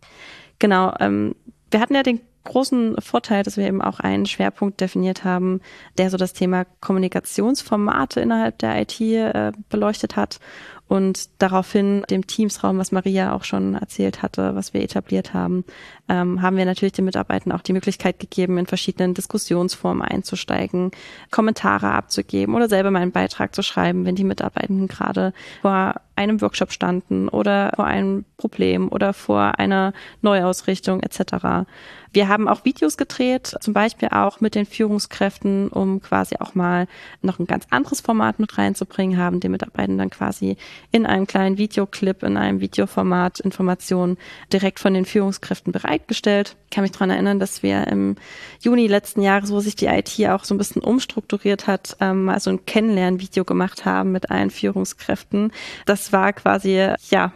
[0.60, 1.36] Genau, ähm,
[1.72, 5.62] wir hatten ja den großen Vorteil, dass wir eben auch einen Schwerpunkt definiert haben,
[5.98, 10.40] der so das Thema Kommunikationsformate innerhalb der IT äh, beleuchtet hat
[10.88, 15.64] und daraufhin dem Teamsraum, was Maria auch schon erzählt hatte, was wir etabliert haben,
[16.10, 20.92] ähm, haben wir natürlich den Mitarbeitern auch die Möglichkeit gegeben, in verschiedenen Diskussionsformen einzusteigen,
[21.32, 26.42] Kommentare abzugeben oder selber mal einen Beitrag zu schreiben, wenn die Mitarbeitenden gerade vor einem
[26.42, 31.66] Workshop standen oder vor einem Problem oder vor einer Neuausrichtung etc.
[32.12, 36.88] Wir haben auch Videos gedreht, zum Beispiel auch mit den Führungskräften, um quasi auch mal
[37.24, 40.58] noch ein ganz anderes Format mit reinzubringen, haben die Mitarbeitenden dann quasi
[40.92, 44.18] in einem kleinen Videoclip, in einem Videoformat Informationen
[44.52, 46.56] direkt von den Führungskräften bereitgestellt.
[46.66, 48.16] Ich kann mich daran erinnern, dass wir im
[48.60, 52.40] Juni letzten Jahres, wo sich die IT auch so ein bisschen umstrukturiert hat, ähm, mal
[52.40, 55.52] so ein Kennenlernvideo gemacht haben mit allen Führungskräften.
[55.86, 57.32] Das war quasi, ja,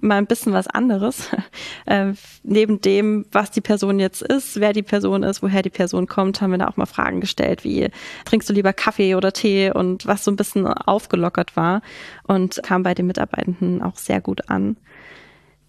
[0.00, 1.28] mal ein bisschen was anderes.
[1.84, 2.12] Äh,
[2.44, 6.40] neben dem, was die Person jetzt ist, wer die Person ist, woher die Person kommt,
[6.40, 7.90] haben wir da auch mal Fragen gestellt, wie
[8.24, 11.82] trinkst du lieber Kaffee oder Tee und was so ein bisschen aufgelockert war
[12.22, 14.76] und kam bei den Mitarbeitenden auch sehr gut an.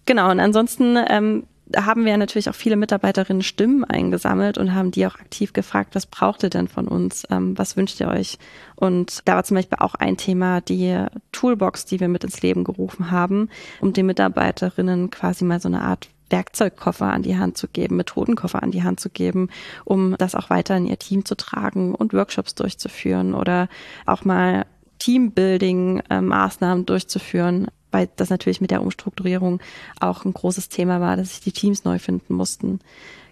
[0.06, 1.44] Genau, und ansonsten ähm,
[1.76, 6.06] haben wir natürlich auch viele Mitarbeiterinnen Stimmen eingesammelt und haben die auch aktiv gefragt, was
[6.06, 7.24] braucht ihr denn von uns?
[7.30, 8.38] Ähm, was wünscht ihr euch?
[8.76, 12.64] Und da war zum Beispiel auch ein Thema die Toolbox, die wir mit ins Leben
[12.64, 13.48] gerufen haben,
[13.80, 18.62] um den Mitarbeiterinnen quasi mal so eine Art Werkzeugkoffer an die Hand zu geben, Methodenkoffer
[18.62, 19.48] an die Hand zu geben,
[19.84, 23.68] um das auch weiter in ihr Team zu tragen und Workshops durchzuführen oder
[24.06, 24.66] auch mal
[25.00, 29.60] Teambuilding-Maßnahmen äh, durchzuführen, weil das natürlich mit der Umstrukturierung
[30.00, 32.80] auch ein großes Thema war, dass sich die Teams neu finden mussten.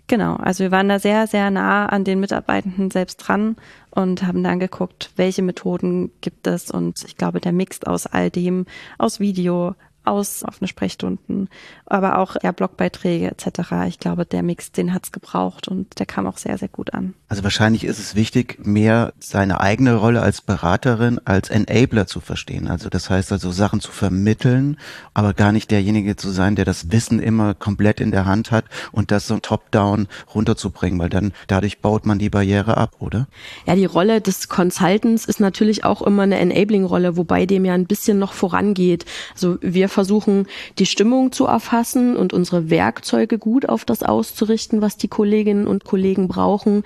[0.06, 3.56] Genau, also wir waren da sehr, sehr nah an den Mitarbeitenden selbst dran
[3.90, 6.70] und haben dann geguckt, welche Methoden gibt es.
[6.70, 8.66] Und ich glaube, der Mix aus all dem,
[8.98, 11.48] aus Video, aus offene Sprechstunden,
[11.86, 13.86] aber auch ja, Blogbeiträge etc.
[13.88, 17.14] Ich glaube, der Mix, den hat's gebraucht und der kam auch sehr, sehr gut an.
[17.28, 22.68] Also wahrscheinlich ist es wichtig, mehr seine eigene Rolle als Beraterin als Enabler zu verstehen.
[22.68, 24.76] Also das heißt also Sachen zu vermitteln,
[25.14, 28.64] aber gar nicht derjenige zu sein, der das Wissen immer komplett in der Hand hat
[28.90, 33.28] und das so top-down runterzubringen, weil dann dadurch baut man die Barriere ab, oder?
[33.66, 37.86] Ja, die Rolle des Consultants ist natürlich auch immer eine Enabling-Rolle, wobei dem ja ein
[37.86, 39.04] bisschen noch vorangeht.
[39.34, 40.46] Also wir versuchen,
[40.78, 45.84] die Stimmung zu erfassen und unsere Werkzeuge gut auf das auszurichten, was die Kolleginnen und
[45.84, 46.82] Kollegen brauchen.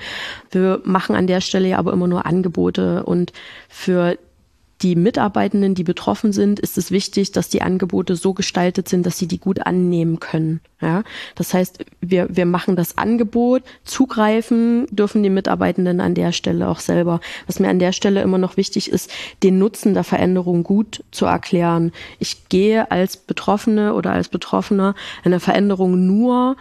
[0.51, 3.33] Wir machen an der Stelle ja aber immer nur Angebote und
[3.69, 4.19] für
[4.83, 9.19] die Mitarbeitenden, die betroffen sind, ist es wichtig, dass die Angebote so gestaltet sind, dass
[9.19, 10.61] sie die gut annehmen können.
[10.83, 11.03] Ja,
[11.35, 16.81] das heißt, wir, wir machen das Angebot, zugreifen dürfen die Mitarbeitenden an der Stelle auch
[16.81, 17.21] selber.
[17.47, 19.11] Was mir an der Stelle immer noch wichtig ist,
[19.43, 21.93] den Nutzen der Veränderung gut zu erklären.
[22.19, 26.57] Ich gehe als Betroffene oder als Betroffener eine Veränderung nur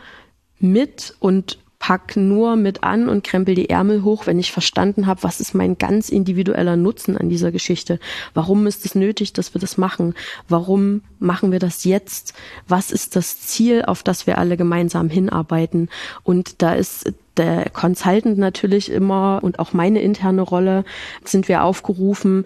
[0.60, 5.22] mit und pack nur mit an und krempel die Ärmel hoch, wenn ich verstanden habe,
[5.22, 8.00] was ist mein ganz individueller Nutzen an dieser Geschichte?
[8.34, 10.16] Warum ist es nötig, dass wir das machen?
[10.50, 12.34] Warum machen wir das jetzt?
[12.68, 15.90] Was ist das Ziel, auf das wir alle gemeinsam hinarbeiten?
[16.24, 20.86] Und da ist der Consultant natürlich immer und auch meine interne Rolle
[21.24, 22.46] sind wir aufgerufen,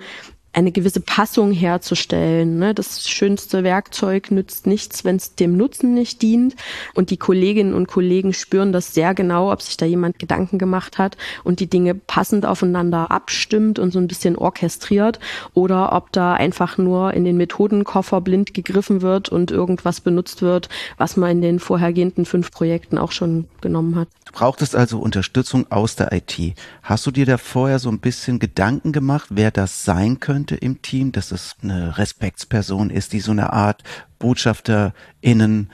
[0.51, 2.57] eine gewisse Passung herzustellen.
[2.57, 2.73] Ne?
[2.73, 6.55] Das schönste Werkzeug nützt nichts, wenn es dem Nutzen nicht dient.
[6.95, 10.97] Und die Kolleginnen und Kollegen spüren das sehr genau, ob sich da jemand Gedanken gemacht
[10.97, 15.19] hat und die Dinge passend aufeinander abstimmt und so ein bisschen orchestriert
[15.53, 20.69] oder ob da einfach nur in den Methodenkoffer blind gegriffen wird und irgendwas benutzt wird,
[20.97, 24.07] was man in den vorhergehenden fünf Projekten auch schon genommen hat.
[24.25, 26.55] Du brauchtest also Unterstützung aus der IT.
[26.81, 30.82] Hast du dir da vorher so ein bisschen Gedanken gemacht, wer das sein könnte im
[30.82, 33.84] Team, dass es eine Respektsperson ist, die so eine Art
[34.19, 35.69] BotschafterInnen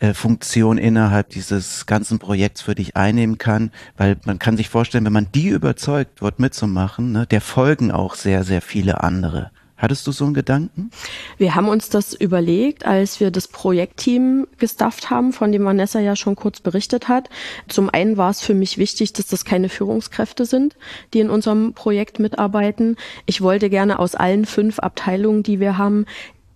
[0.00, 5.04] äh, Funktion innerhalb dieses ganzen Projekts für dich einnehmen kann, weil man kann sich vorstellen,
[5.04, 9.50] wenn man die überzeugt, dort mitzumachen, ne, der folgen auch sehr, sehr viele andere.
[9.80, 10.90] Hattest du so einen Gedanken?
[11.38, 16.16] Wir haben uns das überlegt, als wir das Projektteam gestafft haben, von dem Vanessa ja
[16.16, 17.30] schon kurz berichtet hat.
[17.66, 20.76] Zum einen war es für mich wichtig, dass das keine Führungskräfte sind,
[21.14, 22.96] die in unserem Projekt mitarbeiten.
[23.24, 26.04] Ich wollte gerne aus allen fünf Abteilungen, die wir haben,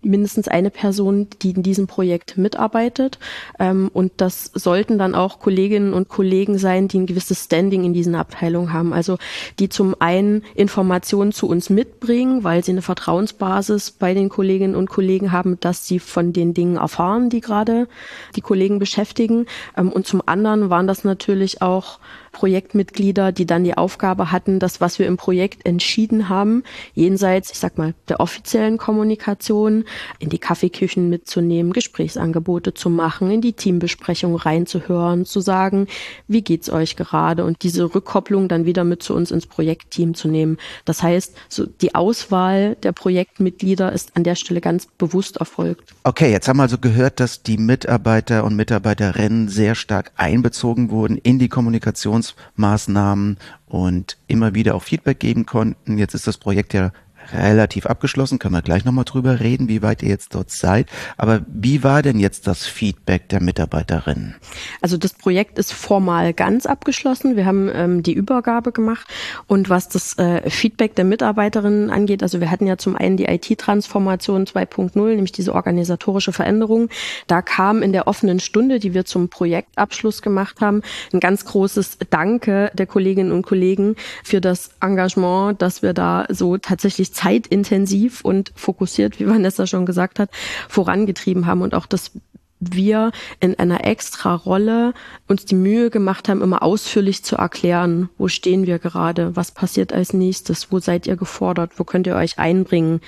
[0.05, 3.19] mindestens eine Person, die in diesem Projekt mitarbeitet.
[3.59, 7.93] Ähm, und das sollten dann auch Kolleginnen und Kollegen sein, die ein gewisses Standing in
[7.93, 8.93] diesen Abteilungen haben.
[8.93, 9.19] Also
[9.59, 14.89] die zum einen Informationen zu uns mitbringen, weil sie eine Vertrauensbasis bei den Kolleginnen und
[14.89, 17.89] Kollegen haben, dass sie von den Dingen erfahren, die gerade
[18.37, 19.47] die Kollegen beschäftigen.
[19.77, 21.99] Ähm, und zum anderen waren das natürlich auch
[22.35, 27.59] Projektmitglieder, die dann die Aufgabe hatten, das, was wir im Projekt entschieden haben, jenseits, ich
[27.59, 29.85] sag mal, der offiziellen Kommunikation,
[30.19, 35.87] in die Kaffeeküchen mitzunehmen, Gesprächsangebote zu machen, in die Teambesprechung reinzuhören, zu sagen,
[36.29, 40.29] wie geht's euch gerade und diese Rückkopplung dann wieder mit zu uns ins Projektteam zu
[40.29, 40.59] nehmen.
[40.85, 45.95] Das heißt, so die Auswahl der Projektmitglieder ist an der Stelle ganz bewusst erfolgt.
[46.03, 51.17] Okay, jetzt haben wir also gehört, dass die Mitarbeiter und Mitarbeiterinnen sehr stark einbezogen wurden
[51.17, 55.99] in die Kommunikation Präventionsmaßnahmen und immer wieder auch Feedback geben konnten.
[55.99, 56.93] Jetzt ist das Projekt ja
[57.33, 60.89] relativ abgeschlossen, können wir gleich nochmal drüber reden, wie weit ihr jetzt dort seid.
[61.17, 64.35] Aber wie war denn jetzt das Feedback der Mitarbeiterinnen?
[64.81, 67.37] Also das Projekt ist formal ganz abgeschlossen.
[67.37, 69.07] Wir haben ähm, die Übergabe gemacht.
[69.47, 73.25] Und was das äh, Feedback der Mitarbeiterinnen angeht, also wir hatten ja zum einen die
[73.25, 76.89] IT-Transformation 2.0, nämlich diese organisatorische Veränderung.
[77.27, 80.83] Da kam in der offenen Stunde, die wir zum Projektabschluss gemacht haben,
[81.13, 86.59] ein ganz großes Danke der Kolleginnen und Kollegen für das Engagement, dass wir da so
[86.59, 90.31] tatsächlich zeitintensiv und fokussiert, wie Vanessa schon gesagt hat,
[90.69, 92.13] vorangetrieben haben und auch dass
[92.61, 94.95] wir in einer extra Rolle
[95.29, 99.93] uns die Mühe gemacht haben, immer ausführlich zu erklären, wo stehen wir gerade, was passiert
[99.93, 103.01] als nächstes, wo seid ihr gefordert, wo könnt ihr euch einbringen.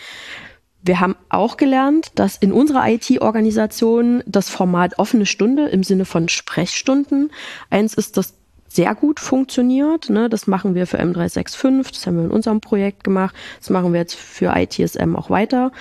[0.82, 6.28] Wir haben auch gelernt, dass in unserer IT-Organisation das Format offene Stunde im Sinne von
[6.28, 7.32] Sprechstunden
[7.70, 8.34] eins ist, das
[8.76, 10.10] sehr gut funktioniert.
[10.10, 10.28] Ne?
[10.28, 14.00] Das machen wir für M365, das haben wir in unserem Projekt gemacht, das machen wir
[14.00, 15.72] jetzt für ITSM auch weiter.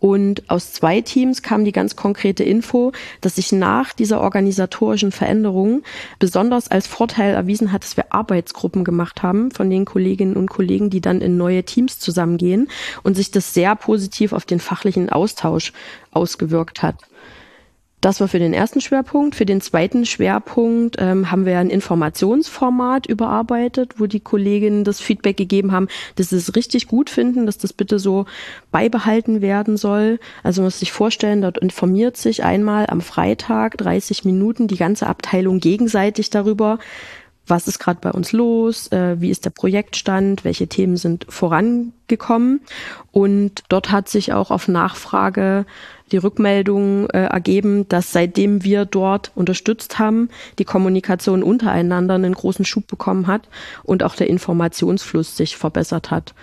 [0.00, 5.82] Und aus zwei Teams kam die ganz konkrete Info, dass sich nach dieser organisatorischen Veränderung
[6.18, 10.88] besonders als Vorteil erwiesen hat, dass wir Arbeitsgruppen gemacht haben von den Kolleginnen und Kollegen,
[10.88, 12.68] die dann in neue Teams zusammengehen
[13.02, 15.74] und sich das sehr positiv auf den fachlichen Austausch
[16.12, 16.96] ausgewirkt hat.
[18.00, 19.34] Das war für den ersten Schwerpunkt.
[19.34, 25.36] Für den zweiten Schwerpunkt ähm, haben wir ein Informationsformat überarbeitet, wo die Kolleginnen das Feedback
[25.36, 28.24] gegeben haben, dass sie es richtig gut finden, dass das bitte so
[28.70, 30.18] beibehalten werden soll.
[30.42, 35.06] Also man muss sich vorstellen, dort informiert sich einmal am Freitag 30 Minuten die ganze
[35.06, 36.78] Abteilung gegenseitig darüber,
[37.50, 42.60] was ist gerade bei uns los, äh, wie ist der Projektstand, welche Themen sind vorangekommen.
[43.12, 45.66] Und dort hat sich auch auf Nachfrage
[46.12, 52.64] die Rückmeldung äh, ergeben, dass seitdem wir dort unterstützt haben, die Kommunikation untereinander einen großen
[52.64, 53.48] Schub bekommen hat
[53.82, 56.34] und auch der Informationsfluss sich verbessert hat.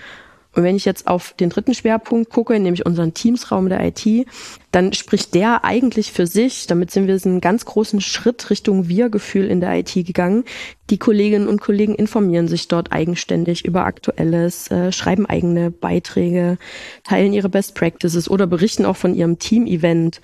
[0.57, 4.25] Und wenn ich jetzt auf den dritten Schwerpunkt gucke, nämlich unseren Teamsraum der IT,
[4.71, 6.65] dann spricht der eigentlich für sich.
[6.65, 10.45] Damit sind wir einen ganz großen Schritt Richtung Wir-Gefühl in der IT gegangen.
[10.89, 16.57] Die Kolleginnen und Kollegen informieren sich dort eigenständig über Aktuelles, äh, schreiben eigene Beiträge,
[17.03, 20.21] teilen ihre Best Practices oder berichten auch von ihrem Team-Event.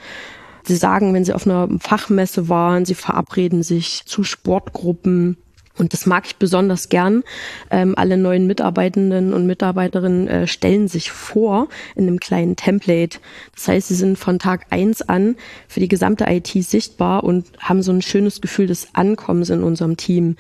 [0.64, 5.38] Sie sagen, wenn sie auf einer Fachmesse waren, sie verabreden sich zu Sportgruppen
[5.78, 7.24] und das mag ich besonders gern.
[7.72, 13.20] Ähm, alle neuen Mitarbeitenden und Mitarbeiterinnen äh, stellen sich vor in einem kleinen Template.
[13.56, 15.36] Das heißt, sie sind von Tag eins an
[15.68, 19.98] für die gesamte IT sichtbar und haben so ein schönes Gefühl des Ankommens in unserem
[19.98, 20.36] Team.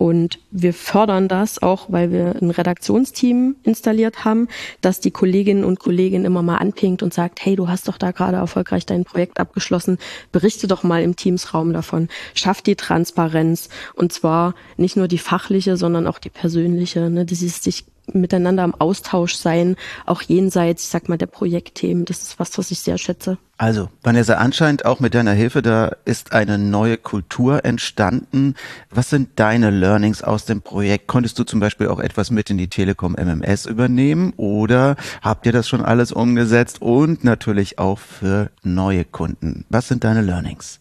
[0.00, 4.48] Und wir fördern das auch, weil wir ein Redaktionsteam installiert haben,
[4.80, 8.10] dass die Kolleginnen und Kollegen immer mal anpinkt und sagt, hey, du hast doch da
[8.10, 9.98] gerade erfolgreich dein Projekt abgeschlossen,
[10.32, 12.08] berichte doch mal im Teamsraum davon.
[12.32, 13.68] Schaff die Transparenz.
[13.94, 18.74] Und zwar nicht nur die fachliche, sondern auch die persönliche, ne, dieses sich miteinander im
[18.74, 22.04] Austausch sein, auch jenseits, ich sag mal, der Projektthemen.
[22.04, 23.38] Das ist was, was ich sehr schätze.
[23.58, 28.54] Also, Vanessa, anscheinend auch mit deiner Hilfe, da ist eine neue Kultur entstanden.
[28.88, 31.08] Was sind deine Learnings aus dem Projekt?
[31.08, 35.52] Konntest du zum Beispiel auch etwas mit in die Telekom MMS übernehmen oder habt ihr
[35.52, 39.66] das schon alles umgesetzt und natürlich auch für neue Kunden?
[39.68, 40.80] Was sind deine Learnings?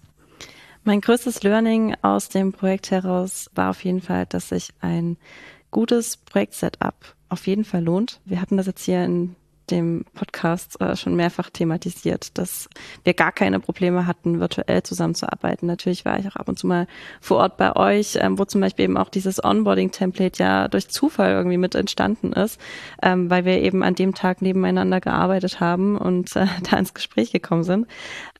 [0.85, 5.17] Mein größtes Learning aus dem Projekt heraus war auf jeden Fall, dass sich ein
[5.69, 6.95] gutes Projekt-Setup
[7.29, 8.19] auf jeden Fall lohnt.
[8.25, 9.35] Wir hatten das jetzt hier in
[9.71, 12.69] dem Podcast äh, schon mehrfach thematisiert, dass
[13.03, 15.67] wir gar keine Probleme hatten, virtuell zusammenzuarbeiten.
[15.67, 16.87] Natürlich war ich auch ab und zu mal
[17.21, 21.31] vor Ort bei euch, ähm, wo zum Beispiel eben auch dieses Onboarding-Template ja durch Zufall
[21.31, 22.59] irgendwie mit entstanden ist,
[23.01, 27.31] ähm, weil wir eben an dem Tag nebeneinander gearbeitet haben und äh, da ins Gespräch
[27.31, 27.87] gekommen sind.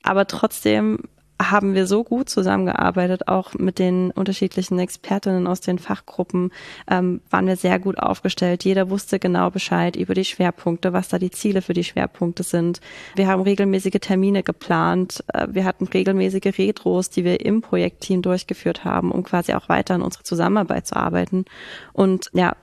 [0.03, 0.99] Aber trotzdem
[1.41, 6.51] haben wir so gut zusammengearbeitet, auch mit den unterschiedlichen Expertinnen aus den Fachgruppen,
[6.89, 8.65] ähm, waren wir sehr gut aufgestellt.
[8.65, 12.81] Jeder wusste genau Bescheid über die Schwerpunkte, was da die Ziele für die Schwerpunkte sind.
[13.15, 15.23] Wir haben regelmäßige Termine geplant.
[15.33, 19.95] Äh, wir hatten regelmäßige Retros, die wir im Projektteam durchgeführt haben, um quasi auch weiter
[19.95, 21.45] an unserer Zusammenarbeit zu arbeiten.
[21.93, 22.55] Und ja,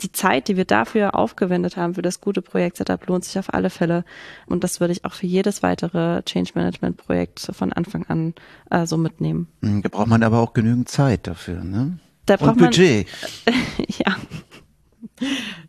[0.00, 3.70] die Zeit, die wir dafür aufgewendet haben für das gute Projekt-Setup, lohnt sich auf alle
[3.70, 4.04] Fälle.
[4.46, 8.34] Und das würde ich auch für jedes weitere Change Management Projekt von Anfang an
[8.70, 9.48] äh, so mitnehmen.
[9.62, 11.98] Hm, da braucht man aber auch genügend Zeit dafür, ne?
[12.26, 13.06] Da braucht Und Budget.
[13.46, 13.54] Man,
[13.98, 14.16] ja.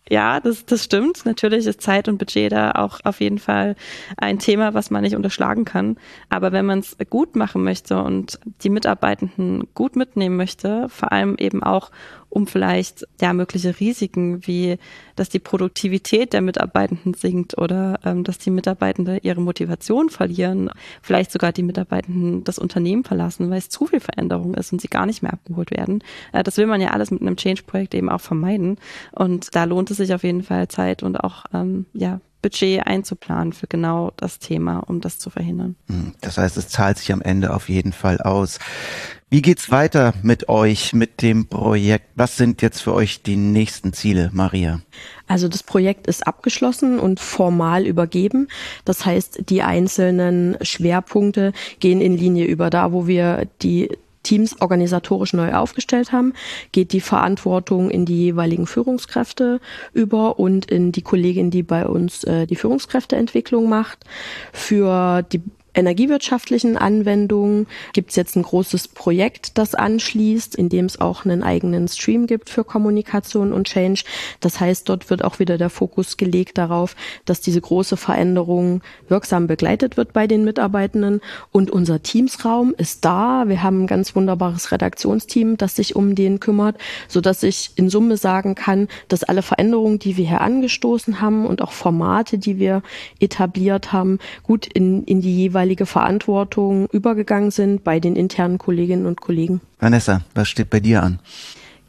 [0.10, 1.26] Ja, das, das stimmt.
[1.26, 3.76] Natürlich ist Zeit und Budget da auch auf jeden Fall
[4.18, 5.98] ein Thema, was man nicht unterschlagen kann.
[6.30, 11.36] Aber wenn man es gut machen möchte und die Mitarbeitenden gut mitnehmen möchte, vor allem
[11.38, 11.92] eben auch
[12.36, 14.78] um vielleicht ja mögliche Risiken wie
[15.16, 20.70] dass die Produktivität der Mitarbeitenden sinkt oder ähm, dass die Mitarbeitenden ihre Motivation verlieren,
[21.02, 24.90] vielleicht sogar die Mitarbeitenden das Unternehmen verlassen, weil es zu viel Veränderung ist und sie
[24.90, 26.04] gar nicht mehr abgeholt werden.
[26.34, 28.80] Äh, das will man ja alles mit einem Change-Projekt eben auch vermeiden
[29.14, 33.54] und da lohnt es sich auf jeden Fall Zeit und auch ähm, ja Budget einzuplanen
[33.54, 35.76] für genau das Thema, um das zu verhindern.
[35.88, 38.60] Hm, das heißt, es zahlt sich am Ende auf jeden Fall aus.
[39.32, 42.06] Wie geht's weiter mit euch, mit dem Projekt?
[42.14, 44.82] Was sind jetzt für euch die nächsten Ziele, Maria?
[45.26, 48.48] Also das Projekt ist abgeschlossen und formal übergeben.
[48.86, 52.70] Das heißt, die einzelnen Schwerpunkte gehen in Linie über.
[52.70, 53.90] Da, wo wir die
[54.26, 56.34] Teams organisatorisch neu aufgestellt haben,
[56.72, 59.62] geht die Verantwortung in die jeweiligen Führungskräfte
[59.94, 64.04] über und in die Kollegin, die bei uns äh, die Führungskräfteentwicklung macht.
[64.52, 65.42] Für die
[65.76, 71.44] energiewirtschaftlichen Anwendungen gibt es jetzt ein großes Projekt, das anschließt, in dem es auch einen
[71.44, 74.04] eigenen Stream gibt für Kommunikation und Change.
[74.40, 76.96] Das heißt, dort wird auch wieder der Fokus gelegt darauf,
[77.26, 81.22] dass diese große Veränderung wirksam begleitet wird bei den Mitarbeitenden.
[81.52, 83.44] Und unser Teamsraum ist da.
[83.48, 87.90] Wir haben ein ganz wunderbares Redaktionsteam, das sich um den kümmert, so dass ich in
[87.90, 92.60] Summe sagen kann, dass alle Veränderungen, die wir hier angestoßen haben und auch Formate, die
[92.60, 92.82] wir
[93.20, 99.08] etabliert haben, gut in, in die jeweilige jeweilige Verantwortung übergegangen sind bei den internen Kolleginnen
[99.08, 99.62] und Kollegen.
[99.80, 101.20] Vanessa, was steht bei dir an?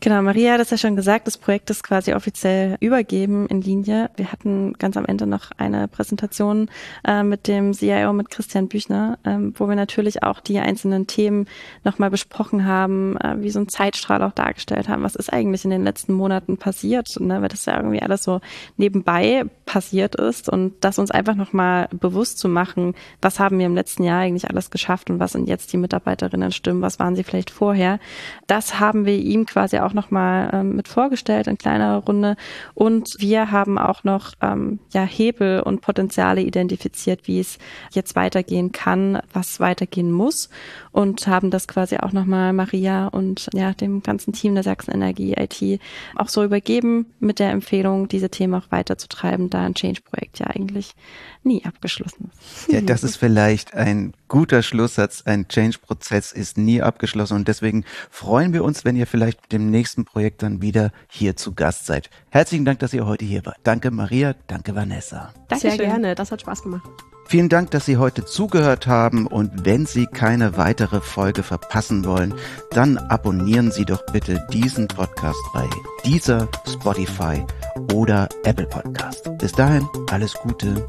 [0.01, 4.11] Genau, Maria hat es ja schon gesagt, das Projekt ist quasi offiziell übergeben in Linie.
[4.17, 6.69] Wir hatten ganz am Ende noch eine Präsentation
[7.07, 11.47] äh, mit dem CIO, mit Christian Büchner, ähm, wo wir natürlich auch die einzelnen Themen
[11.83, 15.03] nochmal besprochen haben, äh, wie so ein Zeitstrahl auch dargestellt haben.
[15.03, 17.19] Was ist eigentlich in den letzten Monaten passiert?
[17.19, 17.41] Ne?
[17.41, 18.41] Weil das ja irgendwie alles so
[18.77, 23.75] nebenbei passiert ist und das uns einfach nochmal bewusst zu machen, was haben wir im
[23.75, 27.25] letzten Jahr eigentlich alles geschafft und was sind jetzt die Mitarbeiterinnen stimmen, was waren sie
[27.25, 27.99] vielleicht vorher.
[28.47, 32.37] Das haben wir ihm quasi auch nochmal ähm, mit vorgestellt in kleinerer Runde
[32.75, 37.59] und wir haben auch noch ähm, ja, Hebel und Potenziale identifiziert, wie es
[37.91, 40.49] jetzt weitergehen kann, was weitergehen muss
[40.93, 45.35] und haben das quasi auch nochmal Maria und ja, dem ganzen Team der Sachsen Energie
[45.37, 45.81] IT
[46.15, 50.95] auch so übergeben mit der Empfehlung, diese Themen auch weiterzutreiben, da ein Change-Projekt ja eigentlich
[51.43, 52.73] nie abgeschlossen ist.
[52.73, 55.23] Ja, das ist vielleicht ein guter Schlusssatz.
[55.25, 59.71] Ein Change-Prozess ist nie abgeschlossen und deswegen freuen wir uns, wenn ihr vielleicht mit dem
[59.71, 62.11] nächsten Projekt dann wieder hier zu Gast seid.
[62.31, 63.59] Herzlichen Dank, dass ihr heute hier wart.
[63.63, 65.33] Danke Maria, danke Vanessa.
[65.49, 65.79] Dankeschön.
[65.79, 66.89] Sehr gerne, das hat Spaß gemacht.
[67.29, 72.33] Vielen Dank, dass Sie heute zugehört haben und wenn Sie keine weitere Folge verpassen wollen,
[72.71, 75.69] dann abonnieren Sie doch bitte diesen Podcast bei
[76.05, 77.45] dieser Spotify
[77.93, 79.29] oder Apple Podcast.
[79.39, 80.87] Bis dahin, alles Gute.